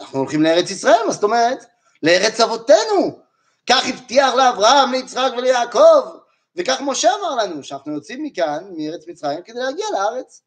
אנחנו 0.00 0.18
הולכים 0.18 0.42
לארץ 0.42 0.70
ישראל, 0.70 1.06
מה 1.06 1.12
זאת 1.12 1.22
אומרת? 1.22 1.64
לארץ 2.02 2.40
אבותינו. 2.40 3.24
כך 3.70 3.88
הבטיח 3.88 4.34
לאברהם, 4.34 4.92
ליצחק 4.92 5.30
וליעקב, 5.36 6.18
וכך 6.56 6.80
משה 6.80 7.10
אמר 7.20 7.34
לנו, 7.34 7.64
שאנחנו 7.64 7.92
יוצאים 7.94 8.22
מכאן, 8.22 8.64
מארץ 8.76 9.08
מצרים, 9.08 9.42
כדי 9.42 9.58
להגיע 9.58 9.86
לארץ. 9.92 10.42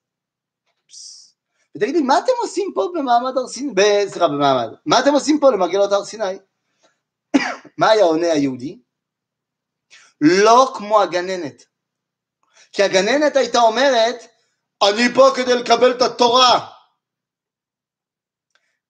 ותגיד 1.76 1.96
לי, 1.96 2.02
מה 2.02 2.20
אתם 2.20 2.32
עושים 2.42 2.72
פה 2.76 2.92
במעמד 2.94 3.38
הר 3.38 3.48
סיני? 3.48 3.74
סליחה, 4.08 4.28
במעמד. 4.28 4.74
מה 4.86 5.00
אתם 5.00 5.14
עושים 5.14 5.40
פה 5.40 5.52
למרגלות 5.52 5.92
הר 5.92 6.06
סיני? 6.06 6.24
מה 7.78 7.90
היה 7.90 8.04
עונה 8.04 8.32
היהודי? 8.32 8.80
לא 10.22 10.74
כמו 10.78 11.02
הגננת. 11.02 11.66
כי 12.72 12.84
הגננת 12.84 13.36
הייתה 13.36 13.60
אומרת, 13.60 14.16
אני 14.84 15.14
פה 15.16 15.30
כדי 15.36 15.56
לקבל 15.56 15.92
את 15.92 16.02
התורה. 16.02 16.68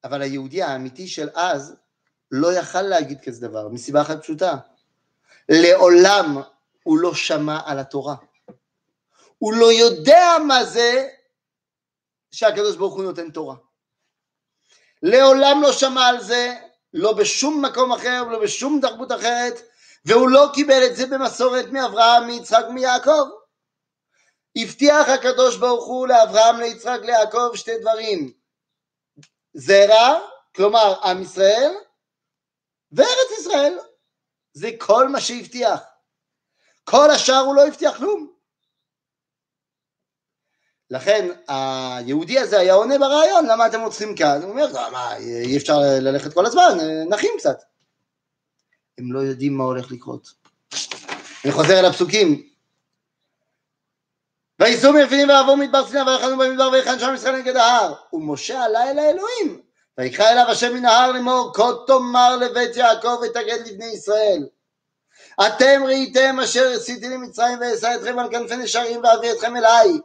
אבל 0.03 0.21
היהודי 0.21 0.63
האמיתי 0.63 1.07
של 1.07 1.29
אז 1.35 1.75
לא 2.31 2.53
יכל 2.53 2.81
להגיד 2.81 3.21
כזה 3.21 3.47
דבר, 3.47 3.67
מסיבה 3.67 4.01
אחת 4.01 4.21
פשוטה. 4.21 4.55
לעולם 5.49 6.41
הוא 6.83 6.99
לא 6.99 7.13
שמע 7.13 7.59
על 7.65 7.79
התורה. 7.79 8.15
הוא 9.37 9.53
לא 9.53 9.71
יודע 9.71 10.35
מה 10.47 10.65
זה 10.65 11.07
שהקדוש 12.31 12.75
ברוך 12.75 12.95
הוא 12.95 13.03
נותן 13.03 13.29
תורה. 13.31 13.55
לעולם 15.03 15.61
לא 15.61 15.71
שמע 15.71 16.05
על 16.05 16.23
זה, 16.23 16.55
לא 16.93 17.13
בשום 17.13 17.65
מקום 17.65 17.91
אחר 17.91 18.23
ולא 18.27 18.39
בשום 18.39 18.79
תרבות 18.81 19.11
אחרת, 19.11 19.61
והוא 20.05 20.29
לא 20.29 20.49
קיבל 20.53 20.85
את 20.85 20.95
זה 20.95 21.05
במסורת 21.05 21.65
מאברהם, 21.69 22.27
מיצחק, 22.27 22.65
מיעקב. 22.73 23.27
הבטיח 24.57 25.09
הקדוש 25.09 25.57
ברוך 25.57 25.85
הוא 25.85 26.07
לאברהם, 26.07 26.59
ליצחק, 26.59 26.99
ליעקב 27.03 27.51
שתי 27.55 27.77
דברים. 27.81 28.33
זרע, 29.53 30.19
כלומר 30.55 31.03
עם 31.03 31.21
ישראל, 31.21 31.71
וארץ 32.91 33.39
ישראל. 33.39 33.79
זה 34.53 34.69
כל 34.77 35.09
מה 35.09 35.21
שהבטיח. 35.21 35.79
כל 36.83 37.11
השאר 37.11 37.39
הוא 37.39 37.55
לא 37.55 37.67
הבטיח 37.67 37.97
כלום. 37.97 38.33
לכן 40.89 41.27
היהודי 41.47 42.39
הזה 42.39 42.59
היה 42.59 42.73
עונה 42.73 42.97
ברעיון, 42.97 43.45
למה 43.45 43.67
אתם 43.67 43.81
רוצים 43.81 44.15
כאן? 44.15 44.41
הוא 44.41 44.49
אומר, 44.49 44.89
מה, 44.91 45.17
אי 45.17 45.57
אפשר 45.57 45.77
ללכת 46.01 46.33
כל 46.33 46.45
הזמן, 46.45 46.77
נחים 47.09 47.31
קצת. 47.37 47.63
הם 48.97 49.13
לא 49.13 49.19
יודעים 49.19 49.57
מה 49.57 49.63
הולך 49.63 49.91
לקרות. 49.91 50.33
אני 51.45 51.51
חוזר 51.51 51.79
אל 51.79 51.85
הפסוקים. 51.85 52.56
וייסעו 54.59 54.93
מלפינים 54.93 55.29
ועברו 55.29 55.57
מדבר 55.57 55.87
סיני 55.87 56.01
ויחנו 56.01 56.37
במדבר 56.37 56.69
ויחן 56.73 56.99
שם 56.99 57.13
ישראל 57.15 57.35
נגד 57.35 57.55
ההר. 57.55 57.93
ומשה 58.13 58.63
עלה 58.63 58.91
אל 58.91 58.99
האלוהים. 58.99 59.61
ויקרא 59.97 60.29
אליו 60.29 60.45
השם 60.49 60.73
מן 60.73 60.85
ההר 60.85 61.11
לאמור 61.11 61.51
כה 61.55 61.71
תאמר 61.87 62.35
לבית 62.35 62.75
יעקב 62.75 63.19
ותגד 63.23 63.67
לבני 63.67 63.85
ישראל. 63.85 64.47
אתם 65.47 65.81
ראיתם 65.85 66.39
אשר 66.43 66.71
עשיתי 66.75 67.09
למצרים 67.09 67.59
ואשא 67.59 67.95
אתכם 67.95 68.19
על 68.19 68.31
כנפי 68.31 68.55
נשרים 68.55 69.03
ואביא 69.03 69.31
אתכם 69.31 69.55
אליי. 69.55 69.99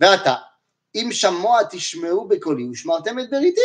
ועתה, 0.00 0.34
אם 0.94 1.08
שמוע 1.12 1.62
תשמעו 1.70 2.28
בקולי 2.28 2.68
ושמרתם 2.68 3.18
את 3.18 3.30
בריתי, 3.30 3.60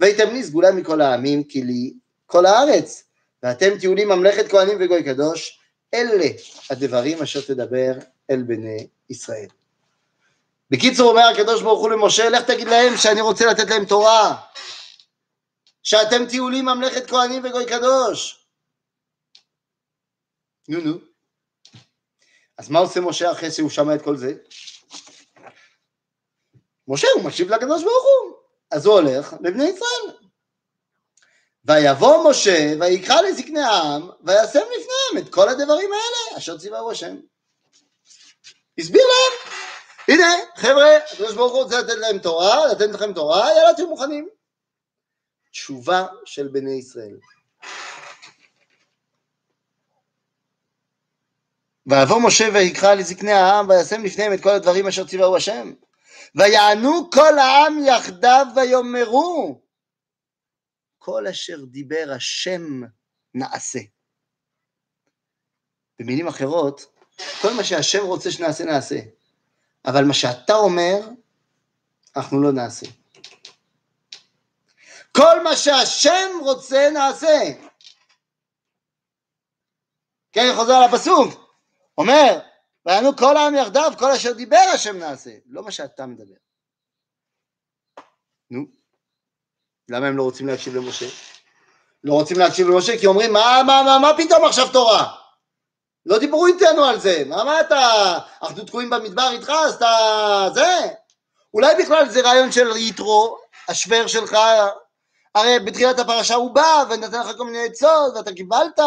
והייתם 0.00 0.30
לי 0.32 0.42
סגולה 0.42 0.72
מכל 0.72 1.00
העמים 1.00 1.44
כי 1.44 1.62
לי 1.62 1.92
כל 2.26 2.46
הארץ. 2.46 3.04
ואתם 3.42 3.78
תהיו 3.78 3.94
לי 3.94 4.04
ממלכת 4.04 4.48
כהנים 4.48 4.78
וגוי 4.80 5.04
קדוש, 5.04 5.58
אלה 5.94 6.26
הדברים 6.70 7.22
אשר 7.22 7.40
תדבר 7.40 7.92
אל 8.30 8.42
בני 8.42 8.86
ישראל. 9.10 9.48
בקיצור 10.70 11.10
אומר 11.10 11.22
הקדוש 11.22 11.62
ברוך 11.62 11.80
הוא 11.80 11.90
למשה, 11.90 12.30
לך 12.30 12.42
תגיד 12.42 12.68
להם 12.68 12.96
שאני 12.96 13.20
רוצה 13.20 13.46
לתת 13.46 13.70
להם 13.70 13.84
תורה, 13.84 14.36
שאתם 15.82 16.26
תהיו 16.26 16.48
לי 16.48 16.62
ממלכת 16.62 17.10
כהנים 17.10 17.44
וגוי 17.44 17.66
קדוש. 17.66 18.46
נו 20.68 20.80
נו. 20.80 20.98
אז 22.58 22.68
מה 22.68 22.78
עושה 22.78 23.00
משה 23.00 23.32
אחרי 23.32 23.50
שהוא 23.50 23.70
שמע 23.70 23.94
את 23.94 24.02
כל 24.02 24.16
זה? 24.16 24.34
משה 26.88 27.08
הוא 27.14 27.24
מקשיב 27.24 27.48
לקדוש 27.48 27.82
ברוך 27.82 28.04
הוא, 28.04 28.36
אז 28.70 28.86
הוא 28.86 28.94
הולך 28.94 29.34
לבני 29.40 29.64
ישראל. 29.64 30.16
ויבוא 31.64 32.30
משה 32.30 32.74
ויקרא 32.80 33.20
לזקני 33.20 33.60
העם 33.60 34.10
וישם 34.20 34.60
לפניהם 34.60 35.26
את 35.26 35.34
כל 35.34 35.48
הדברים 35.48 35.90
האלה 35.92 36.38
אשר 36.38 36.58
ציווהו 36.58 36.90
השם. 36.90 37.16
הסביר 38.78 39.02
להם, 39.02 39.52
הנה 40.08 40.26
חבר'ה, 40.56 40.96
הקדוש 40.96 41.34
ברוך 41.34 41.52
הוא 41.52 41.62
רוצה 41.62 41.80
לתת 41.80 41.98
להם 41.98 42.18
תורה, 42.18 42.66
לתת 42.72 42.94
לכם 42.94 43.12
תורה, 43.12 43.48
יאללה 43.56 43.74
תהיו 43.74 43.88
מוכנים. 43.88 44.28
תשובה 45.50 46.06
של 46.24 46.48
בני 46.48 46.72
ישראל. 46.72 47.18
ויבוא 51.86 52.20
משה 52.26 52.44
ויקרא 52.54 52.94
לזקני 52.94 53.32
העם 53.32 53.68
וישם 53.68 54.04
לפניהם 54.04 54.32
את 54.34 54.42
כל 54.42 54.50
הדברים 54.50 54.86
אשר 54.86 55.06
ציווהו 55.06 55.36
השם. 55.36 55.72
ויענו 56.34 57.10
כל 57.10 57.38
העם 57.38 57.78
יחדיו 57.86 58.46
ויאמרו 58.56 59.62
כל 60.98 61.26
אשר 61.26 61.64
דיבר 61.64 62.06
השם 62.16 62.62
נעשה. 63.34 63.78
במילים 65.98 66.28
אחרות, 66.28 66.91
כל 67.40 67.52
מה 67.52 67.64
שהשם 67.64 68.04
רוצה 68.04 68.30
שנעשה 68.30 68.64
נעשה, 68.64 68.98
אבל 69.84 70.04
מה 70.04 70.14
שאתה 70.14 70.54
אומר, 70.54 71.00
אנחנו 72.16 72.42
לא 72.42 72.52
נעשה. 72.52 72.86
כל 75.16 75.42
מה 75.42 75.56
שהשם 75.56 76.30
רוצה 76.40 76.90
נעשה. 76.92 77.38
כן, 80.32 80.52
חוזר 80.56 80.72
על 80.72 80.82
הפסוק, 80.82 81.56
אומר, 81.98 82.38
ויענו 82.86 83.16
כל 83.16 83.36
העם 83.36 83.54
יחדיו, 83.54 83.92
כל 83.98 84.10
אשר 84.10 84.32
דיבר 84.32 84.64
השם 84.74 84.98
נעשה, 84.98 85.30
לא 85.46 85.62
מה 85.62 85.70
שאתה 85.70 86.06
מדבר. 86.06 86.34
נו, 88.50 88.66
למה 89.88 90.06
הם 90.06 90.16
לא 90.16 90.22
רוצים 90.22 90.46
להקשיב 90.46 90.76
למשה? 90.76 91.06
לא 92.04 92.12
רוצים 92.12 92.38
להקשיב 92.38 92.68
למשה 92.68 92.98
כי 93.00 93.06
אומרים, 93.06 93.32
מה, 93.32 93.62
מה, 93.66 93.82
מה, 93.82 93.98
מה 93.98 94.12
פתאום 94.16 94.44
עכשיו 94.44 94.72
תורה? 94.72 95.21
לא 96.06 96.18
דיברו 96.18 96.46
איתנו 96.46 96.84
על 96.84 97.00
זה, 97.00 97.22
מה, 97.26 97.44
מה 97.44 97.60
אתה, 97.60 98.18
אנחנו 98.42 98.64
תקועים 98.64 98.90
במדבר 98.90 99.28
איתך, 99.32 99.52
אז 99.64 99.74
אתה, 99.74 100.48
זה? 100.54 100.76
אולי 101.54 101.74
בכלל 101.82 102.08
זה 102.08 102.20
רעיון 102.20 102.52
של 102.52 102.76
יתרו, 102.76 103.38
השוור 103.68 104.06
שלך, 104.06 104.36
הרי 105.34 105.58
בתחילת 105.58 105.98
הפרשה 105.98 106.34
הוא 106.34 106.50
בא 106.50 106.84
ונתן 106.90 107.20
לך 107.20 107.36
כל 107.36 107.44
מיני 107.44 107.64
עצות 107.64 108.16
ואתה 108.16 108.32
קיבלת, 108.32 108.80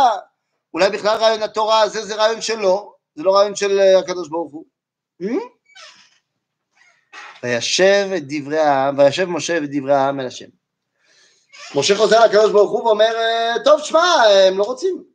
אולי 0.74 0.90
בכלל 0.90 1.18
רעיון 1.18 1.44
התורה 1.44 1.82
הזה 1.82 2.06
זה 2.06 2.16
רעיון 2.16 2.42
שלו, 2.42 2.94
זה 3.16 3.24
לא 3.24 3.36
רעיון 3.36 3.56
של 3.56 3.80
אה, 3.80 4.00
הקדוש 4.00 4.30
ברוך 4.30 4.54
הוא. 4.54 4.66
וישב 7.44 8.08
את 8.18 8.24
דברי 8.28 8.60
העם, 8.60 9.00
וישב 9.00 9.26
משה 9.26 9.58
את 9.58 9.64
דברי 9.72 9.94
העם 9.94 10.20
אל 10.20 10.28
השם. 10.28 10.46
משה 11.76 11.96
חוזר 11.96 12.26
לקדוש 12.26 12.52
ברוך 12.52 12.72
הוא 12.72 12.84
ואומר, 12.84 13.16
אה, 13.16 13.56
טוב, 13.64 13.82
שמע, 13.82 14.04
הם 14.48 14.58
לא 14.58 14.64
רוצים. 14.64 15.15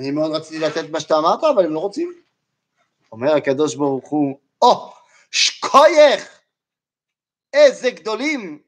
אני 0.00 0.10
מאוד 0.10 0.30
רציתי 0.34 0.58
לתת 0.58 0.90
מה 0.90 1.00
שאתה 1.00 1.18
אמרת, 1.18 1.44
אבל 1.44 1.64
הם 1.64 1.74
לא 1.74 1.78
רוצים. 1.78 2.22
אומר 3.12 3.36
הקדוש 3.36 3.74
ברוך 3.74 4.08
הוא, 4.08 4.40
או, 4.62 4.72
oh, 4.72 4.94
שקוייך, 5.30 6.40
איזה 7.52 7.90
גדולים. 7.90 8.62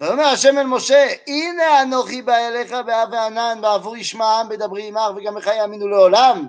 ואומר 0.00 0.24
השם 0.24 0.58
אל 0.58 0.66
משה, 0.66 1.06
הנה 1.26 1.82
אנוכי 1.82 2.22
בא 2.22 2.36
אליך 2.36 2.72
באב 2.86 3.08
וענן, 3.12 3.58
בעבור 3.62 3.96
ישמעם 3.96 4.48
בדברי 4.48 4.88
עמך 4.88 5.16
וגם 5.16 5.36
לך 5.36 5.46
יאמינו 5.46 5.88
לעולם. 5.88 6.46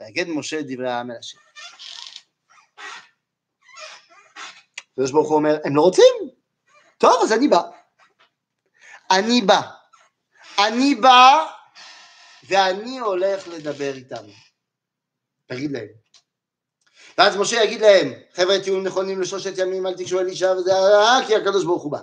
ויגד 0.00 0.28
משה 0.28 0.62
דברי 0.62 0.90
העם 0.90 1.10
אל 1.10 1.16
השם. 1.16 1.38
הקדוש 4.92 5.10
ברוך 5.10 5.28
הוא 5.28 5.36
אומר, 5.36 5.58
הם 5.64 5.76
לא 5.76 5.82
רוצים? 5.82 6.14
טוב, 6.98 7.22
אז 7.22 7.32
אני 7.32 7.48
בא. 7.48 7.62
אני 9.10 9.40
בא. 9.40 9.60
אני 10.58 10.94
בא, 10.94 11.46
ואני 12.48 12.98
הולך 12.98 13.48
לדבר 13.48 13.94
איתם. 13.94 14.24
תגיד 15.46 15.72
להם. 15.72 15.88
ואז 17.18 17.36
משה 17.36 17.64
יגיד 17.64 17.80
להם, 17.80 18.12
חבר'ה 18.34 18.60
תהיו 18.60 18.80
נכונים 18.80 19.20
לשלושת 19.20 19.58
ימים, 19.58 19.86
אל 19.86 19.96
תקשו 19.96 20.20
אלישע 20.20 20.52
וזה, 20.52 20.72
אה, 20.72 21.26
כי 21.26 21.36
הקדוש 21.36 21.64
ברוך 21.64 21.82
הוא 21.82 21.92
בא. 21.92 22.00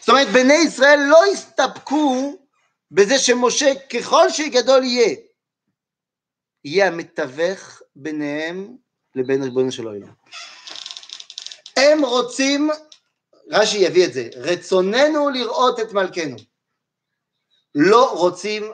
זאת 0.00 0.08
אומרת, 0.08 0.28
בני 0.28 0.54
ישראל 0.54 1.00
לא 1.08 1.24
הסתפקו 1.32 2.36
בזה 2.90 3.18
שמשה, 3.18 3.74
ככל 3.74 4.30
שגדול 4.30 4.84
יהיה, 4.84 5.16
יהיה 6.64 6.86
המתווך 6.86 7.82
ביניהם 7.96 8.76
לבין 9.14 9.42
ריבונו 9.42 9.72
של 9.72 9.86
עולם. 9.86 10.12
הם 11.76 12.04
רוצים, 12.04 12.70
רש"י 13.50 13.78
יביא 13.78 14.06
את 14.06 14.12
זה, 14.12 14.28
רצוננו 14.36 15.30
לראות 15.30 15.80
את 15.80 15.92
מלכנו. 15.92 16.36
לא 17.74 18.12
רוצים 18.12 18.72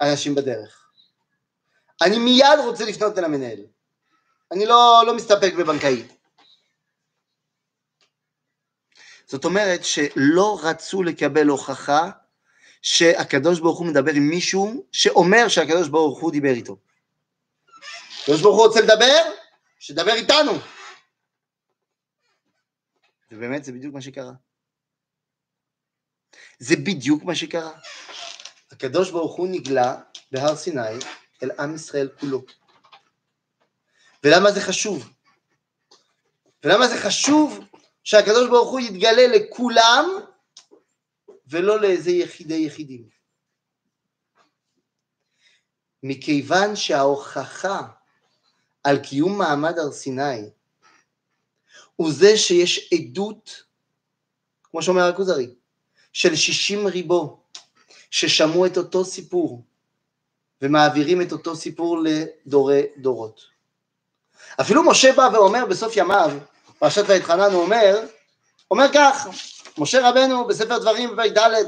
אנשים 0.00 0.34
בדרך. 0.34 0.90
אני 2.02 2.18
מיד 2.18 2.58
רוצה 2.64 2.84
לפנות 2.84 3.18
אל 3.18 3.24
המנהל. 3.24 3.58
אני 4.52 4.66
לא, 4.66 5.02
לא 5.06 5.16
מסתפק 5.16 5.52
בבנקאי. 5.58 6.06
זאת 9.26 9.44
אומרת 9.44 9.84
שלא 9.84 10.58
רצו 10.62 11.02
לקבל 11.02 11.46
הוכחה 11.46 12.10
שהקדוש 12.82 13.60
ברוך 13.60 13.78
הוא 13.78 13.86
מדבר 13.86 14.12
עם 14.12 14.28
מישהו 14.28 14.86
שאומר 14.92 15.48
שהקדוש 15.48 15.88
ברוך 15.88 16.20
הוא 16.20 16.32
דיבר 16.32 16.48
איתו. 16.50 16.76
הקדוש 18.22 18.42
ברוך 18.42 18.56
הוא 18.56 18.66
רוצה 18.66 18.80
לדבר, 18.80 19.22
שידבר 19.78 20.12
איתנו. 20.12 20.52
ובאמת 23.30 23.64
זה 23.64 23.72
בדיוק 23.72 23.94
מה 23.94 24.00
שקרה. 24.00 24.32
זה 26.58 26.76
בדיוק 26.76 27.22
מה 27.24 27.34
שקרה. 27.34 27.72
הקדוש 28.70 29.10
ברוך 29.10 29.36
הוא 29.36 29.48
נגלה 29.48 30.00
בהר 30.32 30.56
סיני 30.56 30.98
אל 31.42 31.50
עם 31.58 31.74
ישראל 31.74 32.08
כולו. 32.20 32.44
ולמה 34.24 34.52
זה 34.52 34.60
חשוב? 34.60 35.10
ולמה 36.64 36.88
זה 36.88 36.98
חשוב 36.98 37.58
שהקדוש 38.04 38.48
ברוך 38.48 38.70
הוא 38.70 38.80
יתגלה 38.80 39.26
לכולם 39.26 40.04
ולא 41.46 41.80
לאיזה 41.80 42.10
יחידי 42.10 42.54
יחידים? 42.66 43.08
מכיוון 46.02 46.76
שההוכחה 46.76 47.80
על 48.84 48.98
קיום 48.98 49.38
מעמד 49.38 49.78
הר 49.78 49.92
סיני 49.92 50.50
הוא 51.96 52.12
זה 52.12 52.36
שיש 52.36 52.92
עדות, 52.94 53.64
כמו 54.62 54.82
שאומר 54.82 55.02
הכוזרי, 55.02 55.54
של 56.12 56.36
שישים 56.36 56.86
ריבו 56.86 57.36
ששמעו 58.10 58.66
את 58.66 58.76
אותו 58.76 59.04
סיפור 59.04 59.62
ומעבירים 60.62 61.22
את 61.22 61.32
אותו 61.32 61.56
סיפור 61.56 61.98
לדורי 62.04 62.82
דורות. 62.96 63.40
אפילו 64.60 64.82
משה 64.82 65.12
בא 65.12 65.28
ואומר 65.32 65.66
בסוף 65.66 65.96
ימיו, 65.96 66.30
פרשת 66.78 67.04
ויתחנן 67.06 67.52
הוא 67.52 67.62
אומר, 67.62 68.06
אומר 68.70 68.86
כך, 68.94 69.28
משה 69.78 70.08
רבנו 70.08 70.46
בספר 70.46 70.78
דברים 70.78 71.10
בפרק 71.10 71.38
ד' 71.38 71.64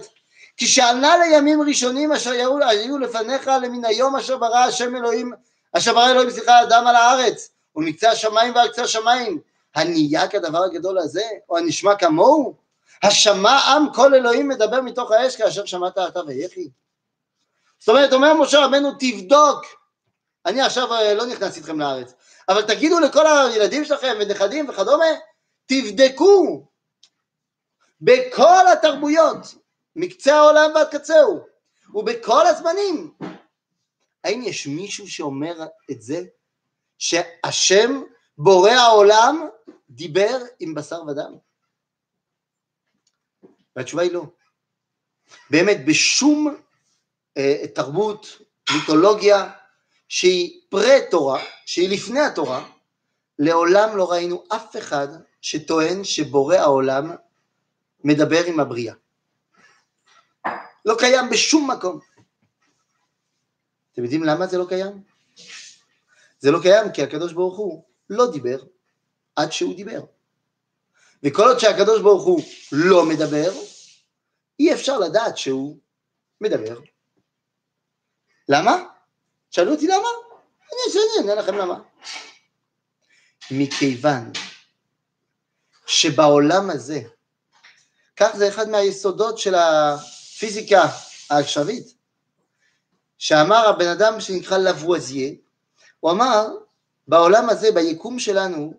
שענה 0.61 1.17
לימים 1.17 1.63
ראשונים 1.63 2.13
אשר 2.13 2.31
היו, 2.31 2.59
היו 2.69 2.99
לפניך 2.99 3.51
למן 3.63 3.85
היום 3.85 4.17
אשר 4.17 4.37
ברא 4.37 4.59
השם 4.59 4.97
אלוהים, 4.97 5.33
אשר 5.73 5.95
ברא 5.95 6.11
אלוהים 6.11 6.31
סליחה 6.31 6.63
אדם 6.63 6.87
על 6.87 6.97
הארץ 6.97 7.51
ומקצה 7.77 8.11
השמיים 8.11 8.55
ועל 8.55 8.69
קצה 8.69 8.83
השמיים. 8.83 9.39
הנהיה 9.75 10.29
כדבר 10.29 10.65
הגדול 10.65 10.99
הזה? 10.99 11.23
או 11.51 11.59
הנשמע 11.59 11.97
כמוהו 11.97 12.55
השמע 13.03 13.59
עם 13.59 13.93
כל 13.95 14.15
אלוהים 14.15 14.49
מדבר 14.49 14.81
מתוך 14.81 15.11
האש 15.11 15.37
כאשר 15.37 15.65
שמעת 15.65 15.99
אתה 15.99 16.21
ויחי. 16.27 16.69
זאת 17.79 17.89
אומרת 17.89 18.13
אומר 18.13 18.35
משה 18.35 18.65
רבנו 18.65 18.91
תבדוק. 18.99 19.65
אני 20.47 20.61
עכשיו 20.61 20.93
אה, 20.93 21.15
לא 21.15 21.27
נכנס 21.27 21.57
איתכם 21.57 21.81
לארץ 21.81 22.15
אבל 22.49 22.63
תגידו 22.63 23.01
לכל 23.01 23.27
הילדים 23.27 23.85
שלכם 23.85 24.15
ונכדים 24.21 24.69
וכדומה 24.69 25.05
תבדקו. 25.67 26.67
בכל 28.01 28.67
התרבויות 28.73 29.55
מקצה 29.97 30.37
העולם 30.37 30.71
ועד 30.75 30.89
קצהו 30.89 31.41
ובכל 31.95 32.47
הזמנים 32.47 33.15
האם 34.25 34.43
יש 34.43 34.67
מישהו 34.67 35.09
שאומר 35.09 35.55
את 35.91 36.03
זה? 36.03 36.23
שהשם 36.99 38.03
בורא 38.39 38.71
העולם 38.71 39.49
דיבר 39.91 40.39
עם 40.61 40.75
בשר 40.75 41.03
ודם? 41.07 41.37
והתשובה 43.77 44.03
היא 44.03 44.13
לא. 44.13 44.25
באמת, 45.51 45.87
בשום 45.87 46.57
אה, 47.37 47.67
תרבות, 47.75 48.39
מיתולוגיה, 48.75 49.51
שהיא 50.09 50.61
פרה-תורה, 50.69 51.41
שהיא 51.67 51.89
לפני 51.89 52.21
התורה, 52.21 52.69
לעולם 53.39 53.97
לא 53.97 54.11
ראינו 54.11 54.45
אף 54.49 54.77
אחד 54.77 55.09
שטוען 55.41 56.05
שבורא 56.05 56.57
העולם 56.57 57.11
מדבר 58.05 58.45
עם 58.47 58.61
הבריאה. 58.61 58.95
לא 60.85 60.95
קיים 60.99 61.31
בשום 61.31 61.71
מקום. 61.71 61.99
אתם 63.93 64.03
יודעים 64.03 64.25
למה 64.25 64.47
זה 64.47 64.59
לא 64.59 64.67
קיים? 64.69 65.03
זה 66.39 66.51
לא 66.51 66.59
קיים 66.63 66.93
כי 66.93 67.03
הקדוש 67.03 67.33
ברוך 67.33 67.59
הוא 67.59 67.85
לא 68.11 68.31
דיבר 68.33 68.59
עד 69.37 69.53
שהוא 69.53 69.77
דיבר. 69.77 70.01
וכל 71.25 71.49
עוד 71.49 71.59
שהקדוש 71.59 72.01
ברוך 72.01 72.25
הוא 72.25 72.43
לא 72.73 73.05
מדבר, 73.05 73.53
אי 74.61 74.75
אפשר 74.75 74.99
לדעת 74.99 75.39
שהוא 75.39 75.79
מדבר. 76.41 76.81
למה? 78.49 78.85
שאלו 79.51 79.73
אותי 79.73 79.87
למה? 79.87 80.09
אני 80.73 81.31
אענה 81.31 81.35
לכם 81.35 81.55
למה. 81.55 81.81
מכיוון 83.51 84.33
שבעולם 85.87 86.71
הזה, 86.71 87.01
כך 88.17 88.37
זה 88.37 88.49
אחד 88.49 88.69
מהיסודות 88.69 89.39
של 89.39 89.55
הפיזיקה 89.55 90.83
העכשווית, 91.31 91.95
שאמר 93.19 93.69
הבן 93.69 93.89
אדם 93.89 94.21
שנקרא 94.21 94.59
לבואזיה, 94.59 95.31
הוא 96.01 96.11
אמר, 96.11 96.49
בעולם 97.09 97.49
הזה, 97.49 97.73
ביקום 97.73 98.19
שלנו, 98.19 98.75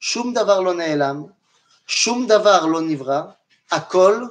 שום 0.00 0.34
דבר 0.34 0.60
לא 0.60 0.74
נעלם, 0.74 1.35
שום 1.86 2.26
דבר 2.26 2.66
לא 2.66 2.80
נברא, 2.80 3.22
הכל 3.70 4.26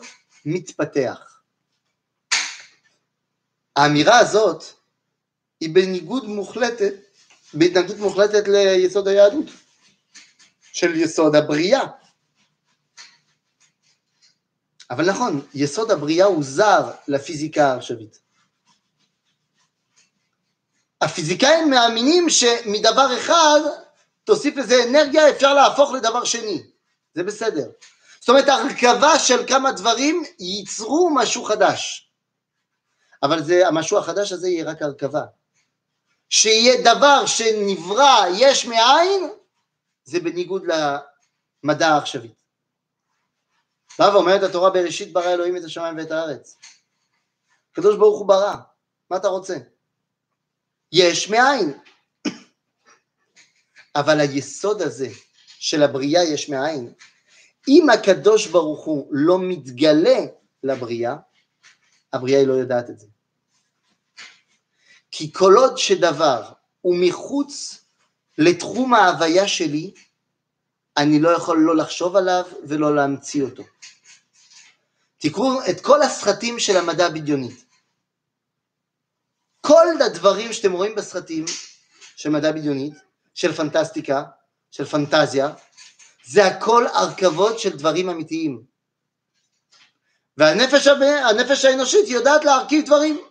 מתפתח. 0.45 1.41
האמירה 3.75 4.19
הזאת 4.19 4.63
היא 5.59 5.75
בניגוד 5.75 6.25
מוחלטת, 6.25 6.93
בהתנגדות 7.53 7.97
מוחלטת 7.97 8.43
ליסוד 8.47 9.07
היהדות, 9.07 9.45
של 10.73 10.95
יסוד 10.95 11.35
הבריאה. 11.35 11.81
אבל 14.91 15.09
נכון, 15.09 15.47
יסוד 15.53 15.91
הבריאה 15.91 16.25
הוא 16.25 16.43
זר 16.43 16.91
לפיזיקה 17.07 17.71
העכשווית. 17.71 18.19
הפיזיקאים 21.01 21.69
מאמינים 21.69 22.29
שמדבר 22.29 23.17
אחד, 23.19 23.59
תוסיף 24.23 24.55
לזה 24.55 24.83
אנרגיה, 24.89 25.29
אפשר 25.29 25.53
להפוך 25.53 25.91
לדבר 25.91 26.23
שני. 26.23 26.63
זה 27.15 27.23
בסדר. 27.23 27.71
זאת 28.19 28.29
אומרת, 28.29 28.47
הרכבה 28.47 29.19
של 29.19 29.47
כמה 29.47 29.71
דברים 29.71 30.23
ייצרו 30.39 31.09
משהו 31.15 31.43
חדש. 31.43 32.11
אבל 33.23 33.43
זה, 33.43 33.67
המשהו 33.67 33.97
החדש 33.97 34.31
הזה 34.31 34.49
יהיה 34.49 34.65
רק 34.65 34.81
הרכבה. 34.81 35.25
שיהיה 36.29 36.81
דבר 36.81 37.25
שנברא 37.25 38.25
יש 38.37 38.65
מאין, 38.65 39.29
זה 40.03 40.19
בניגוד 40.19 40.63
למדע 41.63 41.87
העכשווי. 41.87 42.33
באה 43.99 44.15
ואומרת 44.15 44.43
התורה 44.43 44.69
בראשית 44.69 45.13
ברא 45.13 45.33
אלוהים 45.33 45.57
את 45.57 45.63
השמיים 45.63 45.97
ואת 45.97 46.11
הארץ. 46.11 46.57
הקדוש 47.71 47.97
ברוך 47.97 48.19
הוא 48.19 48.27
ברא, 48.27 48.55
מה 49.09 49.17
אתה 49.17 49.27
רוצה? 49.27 49.55
יש 50.91 51.29
מאין. 51.29 51.79
אבל 53.95 54.19
היסוד 54.19 54.81
הזה 54.81 55.09
של 55.65 55.83
הבריאה 55.83 56.23
יש 56.23 56.49
מאין, 56.49 56.93
אם 57.67 57.89
הקדוש 57.89 58.47
ברוך 58.47 58.85
הוא 58.85 59.07
לא 59.11 59.39
מתגלה 59.39 60.19
לבריאה, 60.63 61.15
הבריאה 62.13 62.39
היא 62.39 62.47
לא 62.47 62.53
יודעת 62.53 62.89
את 62.89 62.99
זה. 62.99 63.07
כי 65.11 65.33
כל 65.33 65.53
עוד 65.57 65.77
שדבר 65.77 66.51
הוא 66.81 66.95
מחוץ 66.99 67.85
לתחום 68.37 68.93
ההוויה 68.93 69.47
שלי, 69.47 69.93
אני 70.97 71.19
לא 71.19 71.29
יכול 71.29 71.57
לא 71.57 71.75
לחשוב 71.75 72.15
עליו 72.15 72.43
ולא 72.63 72.95
להמציא 72.95 73.43
אותו. 73.43 73.63
תקראו 75.17 75.59
את 75.69 75.81
כל 75.81 76.01
הסרטים 76.01 76.59
של 76.59 76.77
המדע 76.77 77.09
בדיונית. 77.09 77.65
כל 79.61 80.01
הדברים 80.05 80.53
שאתם 80.53 80.71
רואים 80.71 80.95
בסרטים 80.95 81.45
של 82.15 82.29
מדע 82.29 82.51
בדיונית, 82.51 82.93
של 83.33 83.53
פנטסטיקה, 83.53 84.23
של 84.75 84.85
פנטזיה, 84.85 85.49
זה 86.25 86.45
הכל 86.45 86.87
הרכבות 86.87 87.59
של 87.59 87.77
דברים 87.77 88.09
אמיתיים. 88.09 88.63
והנפש 90.37 90.87
הנפש 90.87 91.65
האנושית 91.65 92.07
יודעת 92.07 92.45
להרכיב 92.45 92.85
דברים. 92.85 93.21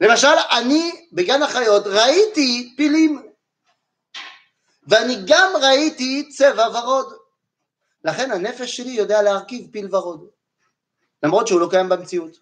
למשל, 0.00 0.34
אני 0.50 1.06
בגן 1.12 1.42
החיות 1.42 1.86
ראיתי 1.86 2.74
פילים, 2.76 3.22
ואני 4.86 5.16
גם 5.26 5.52
ראיתי 5.62 6.28
צבע 6.28 6.68
ורוד. 6.68 7.12
לכן 8.04 8.30
הנפש 8.30 8.76
שלי 8.76 8.90
יודע 8.90 9.22
להרכיב 9.22 9.66
פיל 9.72 9.94
ורוד, 9.94 10.28
למרות 11.22 11.46
שהוא 11.46 11.60
לא 11.60 11.68
קיים 11.70 11.88
במציאות. 11.88 12.36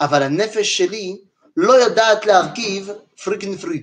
אבל 0.00 0.22
הנפש 0.22 0.76
שלי 0.76 1.20
לא 1.56 1.72
יודעת 1.72 2.26
להרכיב 2.26 2.90
פריקן 3.24 3.56
פרי. 3.56 3.82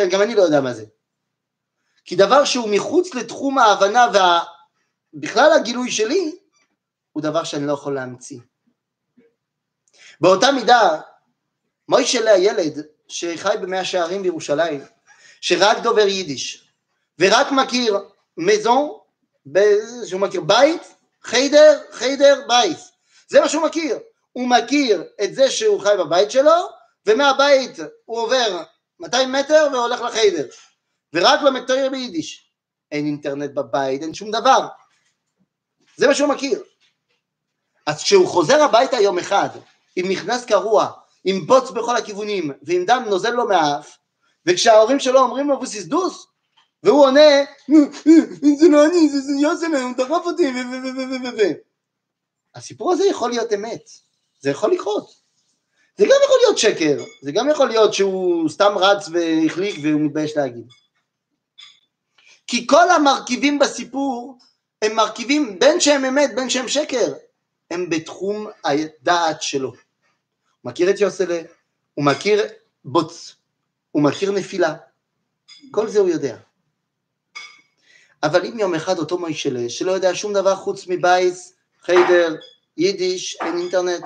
כן, 0.00 0.08
גם 0.08 0.22
אני 0.22 0.34
לא 0.34 0.42
יודע 0.42 0.60
מה 0.60 0.74
זה. 0.74 0.84
כי 2.04 2.16
דבר 2.16 2.44
שהוא 2.44 2.68
מחוץ 2.68 3.14
לתחום 3.14 3.58
ההבנה 3.58 4.06
ובכלל 5.14 5.52
הגילוי 5.52 5.90
שלי, 5.90 6.38
הוא 7.12 7.22
דבר 7.22 7.44
שאני 7.44 7.66
לא 7.66 7.72
יכול 7.72 7.94
להמציא. 7.94 8.40
באותה 10.20 10.52
מידה, 10.52 11.00
מוישלה 11.88 12.32
הילד 12.32 12.86
שחי 13.08 13.54
במאה 13.62 13.84
שערים 13.84 14.22
בירושלים, 14.22 14.84
שרק 15.40 15.78
דובר 15.78 16.06
יידיש, 16.08 16.72
ורק 17.18 17.46
מכיר 17.52 17.98
מזון, 18.36 18.98
שהוא 20.06 20.20
מכיר 20.20 20.40
בית, 20.40 20.94
חיידר, 21.22 21.80
חיידר, 21.90 22.42
בית. 22.48 22.78
זה 23.28 23.40
מה 23.40 23.48
שהוא 23.48 23.62
מכיר. 23.62 23.98
הוא 24.32 24.48
מכיר 24.48 25.04
את 25.24 25.34
זה 25.34 25.50
שהוא 25.50 25.80
חי 25.80 25.94
בבית 25.98 26.30
שלו, 26.30 26.68
ומהבית 27.06 27.76
הוא 28.04 28.18
עובר 28.18 28.62
200 29.00 29.32
מטר 29.32 29.68
והולך 29.72 30.00
לחיידר. 30.00 30.46
ורק 31.14 31.40
לומד 31.42 31.66
תויר 31.66 31.90
ביידיש. 31.90 32.50
אין 32.92 33.06
אינטרנט 33.06 33.50
בבית, 33.50 34.02
אין 34.02 34.14
שום 34.14 34.30
דבר. 34.30 34.68
זה 35.96 36.06
מה 36.06 36.14
שהוא 36.14 36.28
מכיר. 36.28 36.62
אז 37.86 38.02
כשהוא 38.02 38.28
חוזר 38.28 38.62
הביתה 38.62 38.96
יום 38.96 39.18
אחד, 39.18 39.48
עם 39.96 40.08
מכנס 40.08 40.44
קרוע, 40.44 40.92
עם 41.24 41.46
בוץ 41.46 41.70
בכל 41.70 41.96
הכיוונים, 41.96 42.50
ועם 42.62 42.84
דם 42.84 43.02
נוזל 43.08 43.30
לו 43.30 43.48
מהאף, 43.48 43.98
וכשההורים 44.46 45.00
שלו 45.00 45.20
אומרים 45.20 45.48
לו 45.48 45.60
דוס, 45.86 46.26
והוא 46.82 47.04
עונה, 47.04 47.30
זה 48.56 48.68
לא 48.70 48.86
אני, 48.86 49.08
זה 49.08 49.32
יוסם, 49.40 49.74
הוא 49.74 49.96
דחף 49.96 50.26
אותי. 50.26 50.52
ו... 51.38 51.42
הסיפור 52.54 52.92
הזה 52.92 53.04
יכול 53.04 53.30
להיות 53.30 53.52
אמת, 53.52 53.90
זה 54.40 54.50
יכול 54.50 54.72
לקרות. 54.72 55.19
זה 56.00 56.06
גם 56.06 56.16
יכול 56.24 56.36
להיות 56.40 56.58
שקר, 56.58 57.04
זה 57.22 57.32
גם 57.32 57.50
יכול 57.50 57.68
להיות 57.68 57.94
שהוא 57.94 58.48
סתם 58.48 58.72
רץ 58.76 59.08
והחליק 59.12 59.76
והוא 59.82 60.00
מתבייש 60.00 60.36
להגיד. 60.36 60.66
כי 62.46 62.66
כל 62.66 62.90
המרכיבים 62.90 63.58
בסיפור 63.58 64.38
הם 64.82 64.96
מרכיבים 64.96 65.58
בין 65.58 65.80
שהם 65.80 66.04
אמת 66.04 66.34
בין 66.34 66.50
שהם 66.50 66.68
שקר, 66.68 67.12
הם 67.70 67.90
בתחום 67.90 68.46
הדעת 68.64 69.42
שלו. 69.42 69.68
הוא 69.68 69.76
מכיר 70.70 70.90
את 70.90 71.00
יוסלה, 71.00 71.40
הוא 71.94 72.04
מכיר 72.04 72.42
בוץ, 72.84 73.36
הוא 73.90 74.02
מכיר 74.02 74.30
נפילה, 74.30 74.74
כל 75.70 75.88
זה 75.88 75.98
הוא 75.98 76.08
יודע. 76.08 76.36
אבל 78.22 78.46
אם 78.46 78.58
יום 78.58 78.74
אחד 78.74 78.98
אותו 78.98 79.18
מוישלה, 79.18 79.68
שלא 79.68 79.92
יודע 79.92 80.14
שום 80.14 80.32
דבר 80.32 80.56
חוץ 80.56 80.86
מבייס, 80.86 81.54
חיידר, 81.82 82.34
יידיש, 82.76 83.36
אין 83.40 83.58
אינטרנט, 83.58 84.04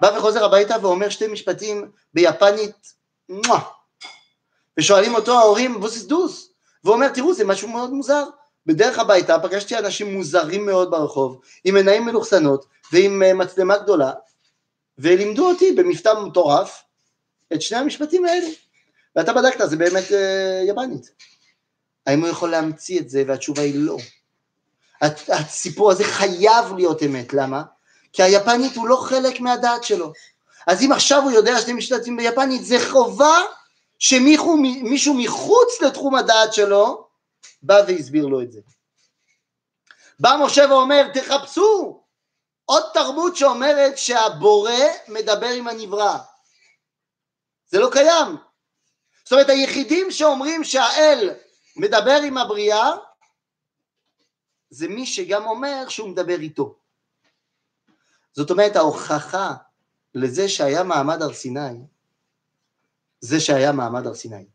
בא 0.00 0.10
וחוזר 0.16 0.44
הביתה 0.44 0.74
ואומר 0.82 1.08
שתי 1.08 1.26
משפטים 1.26 1.90
ביפנית, 2.14 2.94
מואה, 3.28 3.60
ושואלים 4.78 5.14
אותו 5.14 5.38
ההורים, 5.38 5.80
בוסיס 5.80 6.04
דוס, 6.04 6.52
והוא 6.84 6.94
אומר, 6.94 7.08
תראו, 7.08 7.34
זה 7.34 7.44
משהו 7.44 7.68
מאוד 7.68 7.92
מוזר. 7.92 8.24
בדרך 8.66 8.98
הביתה 8.98 9.38
פגשתי 9.38 9.78
אנשים 9.78 10.14
מוזרים 10.14 10.66
מאוד 10.66 10.90
ברחוב, 10.90 11.40
עם 11.64 11.76
עיניים 11.76 12.04
מלוכסנות 12.04 12.66
ועם 12.92 13.22
אה, 13.22 13.34
מצלמה 13.34 13.78
גדולה, 13.78 14.12
ולימדו 14.98 15.48
אותי 15.48 15.72
במבטא 15.72 16.12
מטורף 16.26 16.82
את 17.52 17.62
שני 17.62 17.78
המשפטים 17.78 18.24
האלה. 18.24 18.46
ואתה 19.16 19.32
בדקת, 19.32 19.68
זה 19.68 19.76
באמת 19.76 20.12
אה, 20.12 20.62
יפנית. 20.66 21.10
האם 22.06 22.20
הוא 22.20 22.28
יכול 22.28 22.50
להמציא 22.50 23.00
את 23.00 23.10
זה? 23.10 23.22
והתשובה 23.26 23.62
היא 23.62 23.74
לא. 23.76 23.96
הסיפור 25.28 25.90
הזה 25.90 26.04
חייב 26.04 26.72
להיות 26.76 27.02
אמת, 27.02 27.34
למה? 27.34 27.62
כי 28.16 28.22
היפנית 28.22 28.76
הוא 28.76 28.88
לא 28.88 28.96
חלק 28.96 29.40
מהדעת 29.40 29.84
שלו. 29.84 30.12
אז 30.66 30.82
אם 30.82 30.92
עכשיו 30.92 31.22
הוא 31.22 31.30
יודע 31.30 31.60
שאתם 31.60 31.76
משתתפים 31.76 32.16
ביפנית, 32.16 32.64
זה 32.64 32.76
חובה 32.90 33.42
שמישהו 33.98 35.14
מחוץ 35.14 35.80
לתחום 35.80 36.14
הדעת 36.14 36.52
שלו 36.52 37.08
בא 37.62 37.82
והסביר 37.88 38.26
לו 38.26 38.42
את 38.42 38.52
זה. 38.52 38.60
בא 40.20 40.36
משה 40.44 40.64
ואומר, 40.70 41.02
תחפשו 41.14 42.02
עוד 42.64 42.82
תרבות 42.94 43.36
שאומרת 43.36 43.98
שהבורא 43.98 44.72
מדבר 45.08 45.48
עם 45.48 45.68
הנברא. 45.68 46.18
זה 47.66 47.78
לא 47.78 47.88
קיים. 47.92 48.36
זאת 49.24 49.32
אומרת, 49.32 49.48
היחידים 49.48 50.10
שאומרים 50.10 50.64
שהאל 50.64 51.34
מדבר 51.76 52.18
עם 52.24 52.38
הבריאה, 52.38 52.90
זה 54.70 54.88
מי 54.88 55.06
שגם 55.06 55.46
אומר 55.46 55.88
שהוא 55.88 56.08
מדבר 56.08 56.40
איתו. 56.40 56.85
זאת 58.36 58.50
אומרת, 58.50 58.76
ההוכחה 58.76 59.54
לזה 60.14 60.48
שהיה 60.48 60.82
מעמד 60.82 61.22
הר 61.22 61.32
סיני, 61.32 61.78
זה 63.20 63.40
שהיה 63.40 63.72
מעמד 63.72 64.06
הר 64.06 64.14
סיני. 64.14 64.46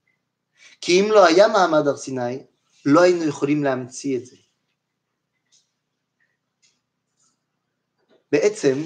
כי 0.81 1.01
אם 1.01 1.11
לא 1.11 1.25
היה 1.25 1.47
מעמד 1.47 1.87
הר 1.87 1.97
סיני, 1.97 2.43
לא 2.85 3.01
היינו 3.01 3.23
יכולים 3.23 3.63
להמציא 3.63 4.17
את 4.17 4.25
זה. 4.25 4.35
בעצם, 8.31 8.83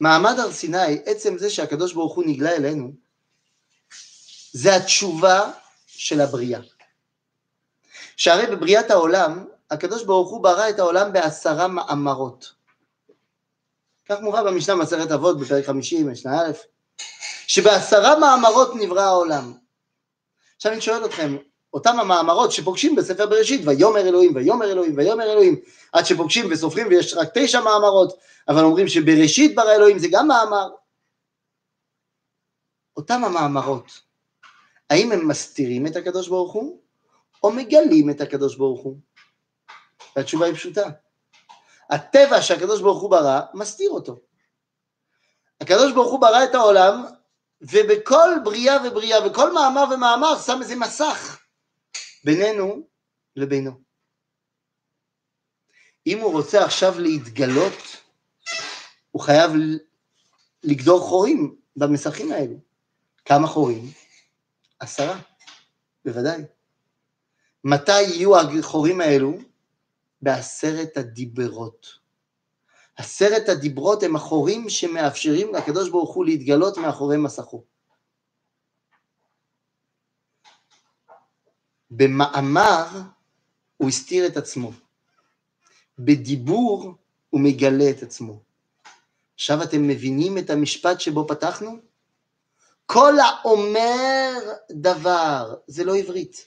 מעמד 0.00 0.38
הר 0.38 0.52
סיני, 0.52 1.02
עצם 1.04 1.38
זה 1.38 1.50
שהקדוש 1.50 1.92
ברוך 1.92 2.14
הוא 2.14 2.24
נגלה 2.26 2.56
אלינו, 2.56 2.92
זה 4.52 4.76
התשובה 4.76 5.52
של 5.86 6.20
הבריאה. 6.20 6.60
שהרי 8.16 8.56
בבריאת 8.56 8.90
העולם, 8.90 9.46
הקדוש 9.70 10.04
ברוך 10.04 10.30
הוא 10.30 10.42
ברא 10.42 10.68
את 10.68 10.78
העולם 10.78 11.12
בעשרה 11.12 11.68
מאמרות. 11.68 12.63
כך 14.08 14.20
מובא 14.20 14.42
במשנה 14.42 14.74
מסכת 14.74 15.10
אבות 15.10 15.40
בפרק 15.40 15.64
50, 15.64 16.10
משנה 16.10 16.40
א', 16.40 16.52
שבעשרה 17.46 18.18
מאמרות 18.18 18.70
נברא 18.74 19.02
העולם. 19.02 19.52
עכשיו 20.56 20.72
אני 20.72 20.80
שואל 20.80 21.04
אתכם, 21.04 21.36
אותם 21.74 22.00
המאמרות 22.00 22.52
שפוגשים 22.52 22.96
בספר 22.96 23.26
בראשית, 23.26 23.60
ויאמר 23.66 24.00
אלוהים, 24.00 24.34
ויאמר 24.34 24.72
אלוהים, 24.72 24.96
ויאמר 24.96 25.32
אלוהים, 25.32 25.60
עד 25.92 26.04
שפוגשים 26.04 26.46
וסופרים 26.50 26.86
ויש 26.86 27.14
רק 27.14 27.28
תשע 27.34 27.60
מאמרות, 27.60 28.18
אבל 28.48 28.64
אומרים 28.64 28.88
שבראשית 28.88 29.54
ברא 29.54 29.74
אלוהים 29.74 29.98
זה 29.98 30.08
גם 30.10 30.28
מאמר. 30.28 30.68
אותם 32.96 33.24
המאמרות, 33.24 34.00
האם 34.90 35.12
הם 35.12 35.28
מסתירים 35.28 35.86
את 35.86 35.96
הקדוש 35.96 36.28
ברוך 36.28 36.52
הוא, 36.52 36.80
או 37.42 37.52
מגלים 37.52 38.10
את 38.10 38.20
הקדוש 38.20 38.56
ברוך 38.56 38.82
הוא? 38.82 38.96
והתשובה 40.16 40.46
היא 40.46 40.54
פשוטה. 40.54 40.90
הטבע 41.90 42.42
שהקדוש 42.42 42.80
ברוך 42.80 43.02
הוא 43.02 43.10
ברא, 43.10 43.40
מסתיר 43.54 43.90
אותו. 43.90 44.20
הקדוש 45.60 45.92
ברוך 45.92 46.12
הוא 46.12 46.20
ברא 46.20 46.44
את 46.44 46.54
העולם, 46.54 47.04
ובכל 47.60 48.30
בריאה 48.44 48.76
ובריאה, 48.86 49.26
וכל 49.26 49.52
מאמר 49.52 49.84
ומאמר 49.94 50.38
שם 50.38 50.58
איזה 50.62 50.76
מסך 50.76 51.40
בינינו 52.24 52.88
לבינו. 53.36 53.70
אם 56.06 56.18
הוא 56.18 56.32
רוצה 56.32 56.64
עכשיו 56.64 57.00
להתגלות, 57.00 57.96
הוא 59.10 59.22
חייב 59.22 59.50
לגדור 60.62 61.00
חורים 61.00 61.56
במסכים 61.76 62.32
האלו. 62.32 62.56
כמה 63.24 63.46
חורים? 63.46 63.90
עשרה, 64.78 65.20
בוודאי. 66.04 66.42
מתי 67.64 68.02
יהיו 68.02 68.40
החורים 68.40 69.00
האלו? 69.00 69.38
בעשרת 70.24 70.96
הדיברות. 70.96 71.98
עשרת 72.96 73.48
הדיברות 73.48 74.02
הם 74.02 74.16
החורים 74.16 74.68
שמאפשרים 74.68 75.54
לקדוש 75.54 75.88
ברוך 75.88 76.14
הוא 76.14 76.24
להתגלות 76.24 76.78
מאחורי 76.78 77.16
מסכו. 77.16 77.64
במאמר 81.90 82.86
הוא 83.76 83.88
הסתיר 83.88 84.26
את 84.26 84.36
עצמו, 84.36 84.72
בדיבור 85.98 86.94
הוא 87.30 87.40
מגלה 87.40 87.90
את 87.90 88.02
עצמו. 88.02 88.42
עכשיו 89.34 89.62
אתם 89.62 89.88
מבינים 89.88 90.38
את 90.38 90.50
המשפט 90.50 91.00
שבו 91.00 91.26
פתחנו? 91.26 91.78
כל 92.86 93.14
האומר 93.20 94.32
דבר, 94.70 95.54
זה 95.66 95.84
לא 95.84 95.96
עברית. 95.96 96.44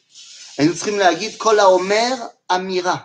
היינו 0.58 0.76
צריכים 0.76 1.00
להגיד 1.00 1.32
כל 1.38 1.60
האומר 1.60 2.14
אמירה, 2.56 2.98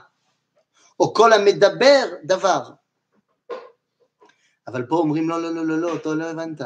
או 1.03 1.15
כל 1.15 1.33
המדבר 1.33 2.05
דבר. 2.25 2.71
אבל 4.67 4.87
פה 4.87 4.97
אומרים 4.97 5.29
לא, 5.29 5.43
לא, 5.43 5.51
לא, 5.51 5.67
לא, 5.67 5.79
לא, 5.79 5.97
אתה 5.97 6.09
לא 6.09 6.31
הבנת. 6.31 6.61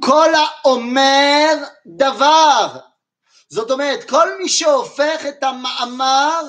כל 0.00 0.28
האומר 0.34 1.54
דבר. 1.86 2.78
זאת 3.48 3.70
אומרת, 3.70 4.10
כל 4.10 4.38
מי 4.38 4.48
שהופך 4.48 5.26
את 5.28 5.42
המאמר 5.42 6.40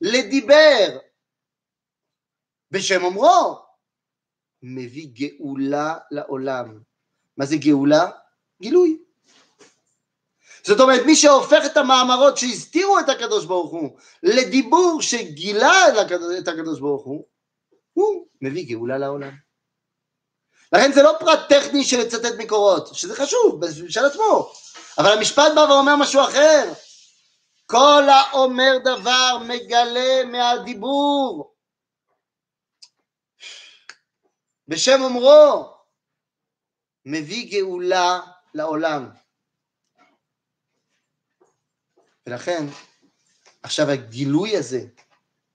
לדיבר, 0.00 0.98
בשם 2.70 3.04
אומרו, 3.04 3.58
מביא 4.62 5.08
גאולה 5.12 5.98
לעולם. 6.10 6.80
מה 7.36 7.46
זה 7.46 7.56
גאולה? 7.56 8.10
גילוי. 8.62 9.03
זאת 10.66 10.80
אומרת, 10.80 11.00
מי 11.06 11.16
שהופך 11.16 11.66
את 11.66 11.76
המאמרות 11.76 12.38
שהסתירו 12.38 12.98
את 12.98 13.08
הקדוש 13.08 13.44
ברוך 13.44 13.70
הוא 13.70 13.98
לדיבור 14.22 15.02
שגילה 15.02 15.72
את 16.38 16.48
הקדוש 16.48 16.80
ברוך 16.80 17.04
הוא, 17.04 17.26
הוא 17.92 18.26
מביא 18.40 18.66
גאולה 18.68 18.98
לעולם. 18.98 19.32
לכן 20.72 20.92
זה 20.92 21.02
לא 21.02 21.16
פרט 21.20 21.38
טכני 21.48 21.84
של 21.84 22.00
לצטט 22.00 22.34
מקורות, 22.38 22.94
שזה 22.94 23.14
חשוב 23.16 23.60
בשביל 23.60 24.04
עצמו, 24.06 24.52
אבל 24.98 25.12
המשפט 25.18 25.52
בא 25.54 25.60
ואומר 25.60 25.96
משהו 25.96 26.20
אחר. 26.24 26.72
כל 27.66 28.02
האומר 28.08 28.78
דבר 28.84 29.38
מגלה 29.48 30.24
מהדיבור. 30.24 31.54
בשם 34.68 35.02
אומרו, 35.02 35.74
מביא 37.04 37.50
גאולה 37.50 38.20
לעולם. 38.54 39.23
ולכן, 42.26 42.66
עכשיו 43.62 43.90
הגילוי 43.90 44.56
הזה, 44.56 44.86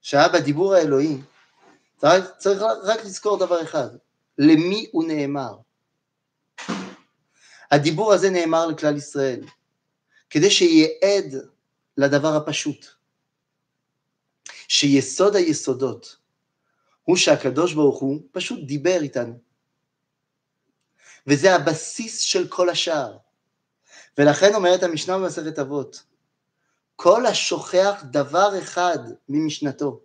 שהיה 0.00 0.28
בדיבור 0.28 0.74
האלוהי, 0.74 1.16
צריך, 1.98 2.62
רק 2.82 3.04
לזכור 3.04 3.38
דבר 3.38 3.62
אחד, 3.62 3.88
למי 4.38 4.88
הוא 4.92 5.04
נאמר. 5.04 5.54
הדיבור 7.70 8.12
הזה 8.12 8.30
נאמר 8.30 8.66
לכלל 8.66 8.96
ישראל, 8.96 9.40
כדי 10.30 10.50
שיהיה 10.50 10.88
עד 11.02 11.34
לדבר 11.96 12.36
הפשוט, 12.36 12.86
שיסוד 14.68 15.36
היסודות 15.36 16.16
הוא 17.02 17.16
שהקדוש 17.16 17.74
ברוך 17.74 18.00
הוא 18.00 18.20
פשוט 18.32 18.66
דיבר 18.66 18.98
איתנו. 19.02 19.38
וזה 21.26 21.54
הבסיס 21.54 22.20
של 22.20 22.48
כל 22.48 22.68
השאר. 22.68 23.16
ולכן 24.18 24.54
אומרת 24.54 24.82
המשנה 24.82 25.18
במסכת 25.18 25.58
אבות, 25.58 26.02
כל 27.02 27.26
השוכח 27.26 28.02
דבר 28.04 28.58
אחד 28.58 28.98
ממשנתו. 29.28 30.00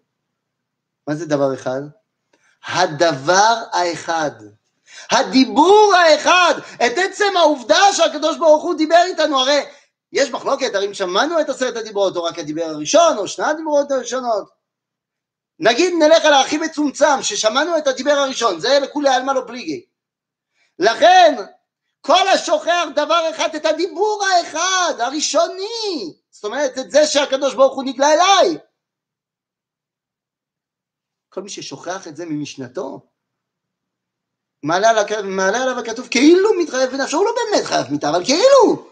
מה 1.08 1.16
זה 1.16 1.26
דבר 1.26 1.54
אחד? 1.54 1.82
הדבר 2.66 3.56
האחד. 3.72 4.32
הדיבור 5.12 5.94
האחד, 5.96 6.54
את 6.86 6.92
עצם 6.98 7.38
העובדה 7.38 7.94
שהקדוש 7.94 8.38
ברוך 8.38 8.64
הוא 8.64 8.76
דיבר 8.76 9.04
איתנו, 9.06 9.40
הרי 9.40 9.62
יש 10.14 10.30
מחלוקת, 10.30 10.76
הרי 10.76 10.88
אם 10.88 10.94
שמענו 10.94 11.42
את 11.42 11.50
עשרת 11.50 11.78
הדיברות, 11.78 12.16
או 12.16 12.24
רק 12.24 12.40
הדיבר 12.40 12.64
הראשון, 12.64 13.18
או 13.18 13.28
שני 13.28 13.46
הדיברות 13.46 13.92
הראשונות. 13.92 14.50
נגיד 15.60 15.94
נלך 16.00 16.26
על 16.26 16.34
הכי 16.34 16.58
מצומצם, 16.58 17.22
ששמענו 17.22 17.78
את 17.78 17.88
הדיבר 17.88 18.12
הראשון, 18.12 18.60
זה 18.60 18.80
לכולי 18.80 19.10
עלמא 19.10 19.32
לא 19.32 19.42
פליגי. 19.48 19.86
לכן, 20.80 21.36
כל 22.02 22.28
השוכח 22.28 22.86
דבר 22.96 23.30
אחד, 23.30 23.56
את 23.56 23.66
הדיבור 23.66 24.24
האחד, 24.26 24.94
הראשוני, 25.00 26.25
זאת 26.36 26.46
אומרת, 26.46 26.78
את 26.78 26.92
זה 26.92 27.08
שהקדוש 27.08 27.54
ברוך 27.54 27.76
הוא 27.76 27.84
נגלה 27.84 28.08
אליי. 28.14 28.58
כל 31.30 31.42
מי 31.42 31.50
ששוכח 31.50 32.08
את 32.08 32.16
זה 32.16 32.26
ממשנתו, 32.26 33.06
מעלה, 34.64 34.90
עליו, 34.90 35.06
מעלה 35.24 35.64
עליו 35.64 35.80
הכתוב 35.80 36.08
כאילו 36.08 36.50
מתחייב 36.62 36.92
בנפשו, 36.92 37.18
הוא 37.18 37.26
לא 37.26 37.32
באמת 37.36 37.66
חייב 37.66 37.92
מיתה, 37.92 38.10
אבל 38.10 38.26
כאילו. 38.26 38.90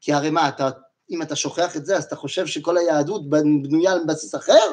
כי 0.00 0.12
הרי 0.12 0.30
מה, 0.30 0.48
אתה, 0.48 0.68
אם 1.10 1.22
אתה 1.22 1.36
שוכח 1.36 1.76
את 1.76 1.86
זה, 1.86 1.96
אז 1.96 2.04
אתה 2.04 2.16
חושב 2.16 2.46
שכל 2.46 2.76
היהדות 2.76 3.30
בנויה 3.30 3.92
על 3.92 4.04
בסיס 4.06 4.34
אחר? 4.34 4.70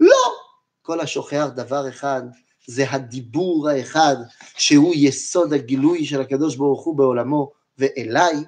לא. 0.00 0.34
כל 0.82 1.00
השוכח 1.00 1.46
דבר 1.54 1.88
אחד, 1.88 2.22
זה 2.66 2.90
הדיבור 2.90 3.68
האחד, 3.68 4.16
שהוא 4.56 4.94
יסוד 4.96 5.52
הגילוי 5.52 6.04
של 6.04 6.20
הקדוש 6.20 6.56
ברוך 6.56 6.84
הוא 6.84 6.96
בעולמו 6.96 7.52
ואליי, 7.78 8.44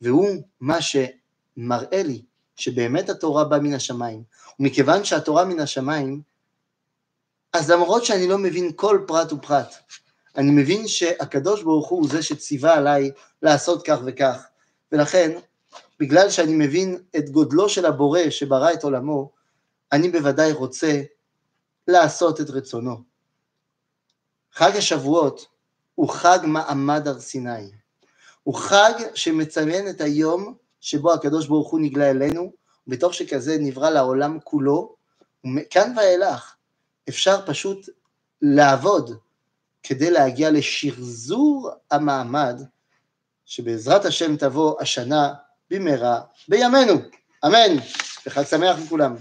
והוא 0.00 0.42
מה 0.60 0.78
שמראה 0.80 2.02
לי 2.02 2.27
שבאמת 2.58 3.08
התורה 3.08 3.44
באה 3.44 3.58
מן 3.58 3.74
השמיים. 3.74 4.22
ומכיוון 4.60 5.04
שהתורה 5.04 5.44
מן 5.44 5.60
השמיים, 5.60 6.22
אז 7.52 7.70
למרות 7.70 8.04
שאני 8.04 8.28
לא 8.28 8.38
מבין 8.38 8.72
כל 8.76 9.04
פרט 9.06 9.32
ופרט, 9.32 9.74
אני 10.36 10.50
מבין 10.50 10.88
שהקדוש 10.88 11.62
ברוך 11.62 11.88
הוא 11.88 12.08
זה 12.08 12.22
שציווה 12.22 12.74
עליי 12.74 13.10
לעשות 13.42 13.86
כך 13.86 13.98
וכך, 14.06 14.46
ולכן, 14.92 15.38
בגלל 16.00 16.30
שאני 16.30 16.54
מבין 16.66 16.98
את 17.16 17.30
גודלו 17.30 17.68
של 17.68 17.86
הבורא 17.86 18.20
שברא 18.30 18.72
את 18.72 18.84
עולמו, 18.84 19.30
אני 19.92 20.08
בוודאי 20.08 20.52
רוצה 20.52 21.02
לעשות 21.88 22.40
את 22.40 22.50
רצונו. 22.50 22.96
חג 24.52 24.76
השבועות 24.76 25.46
הוא 25.94 26.10
חג 26.10 26.38
מעמד 26.44 27.08
הר 27.08 27.20
סיני. 27.20 27.70
הוא 28.42 28.54
חג 28.54 28.92
שמציין 29.14 29.88
את 29.88 30.00
היום 30.00 30.54
שבו 30.80 31.12
הקדוש 31.12 31.46
ברוך 31.46 31.70
הוא 31.70 31.80
נגלה 31.80 32.10
אלינו, 32.10 32.52
בתוך 32.86 33.14
שכזה 33.14 33.56
נברא 33.60 33.90
לעולם 33.90 34.38
כולו, 34.44 34.94
ומכאן 35.44 35.94
ואילך 35.96 36.54
אפשר 37.08 37.46
פשוט 37.46 37.88
לעבוד 38.42 39.18
כדי 39.82 40.10
להגיע 40.10 40.50
לשחזור 40.50 41.70
המעמד, 41.90 42.62
שבעזרת 43.44 44.04
השם 44.04 44.36
תבוא 44.36 44.82
השנה 44.82 45.34
במהרה 45.70 46.20
בימינו. 46.48 46.94
אמן. 47.46 47.76
וחג 48.26 48.42
שמח 48.42 48.78
לכולם. 48.86 49.14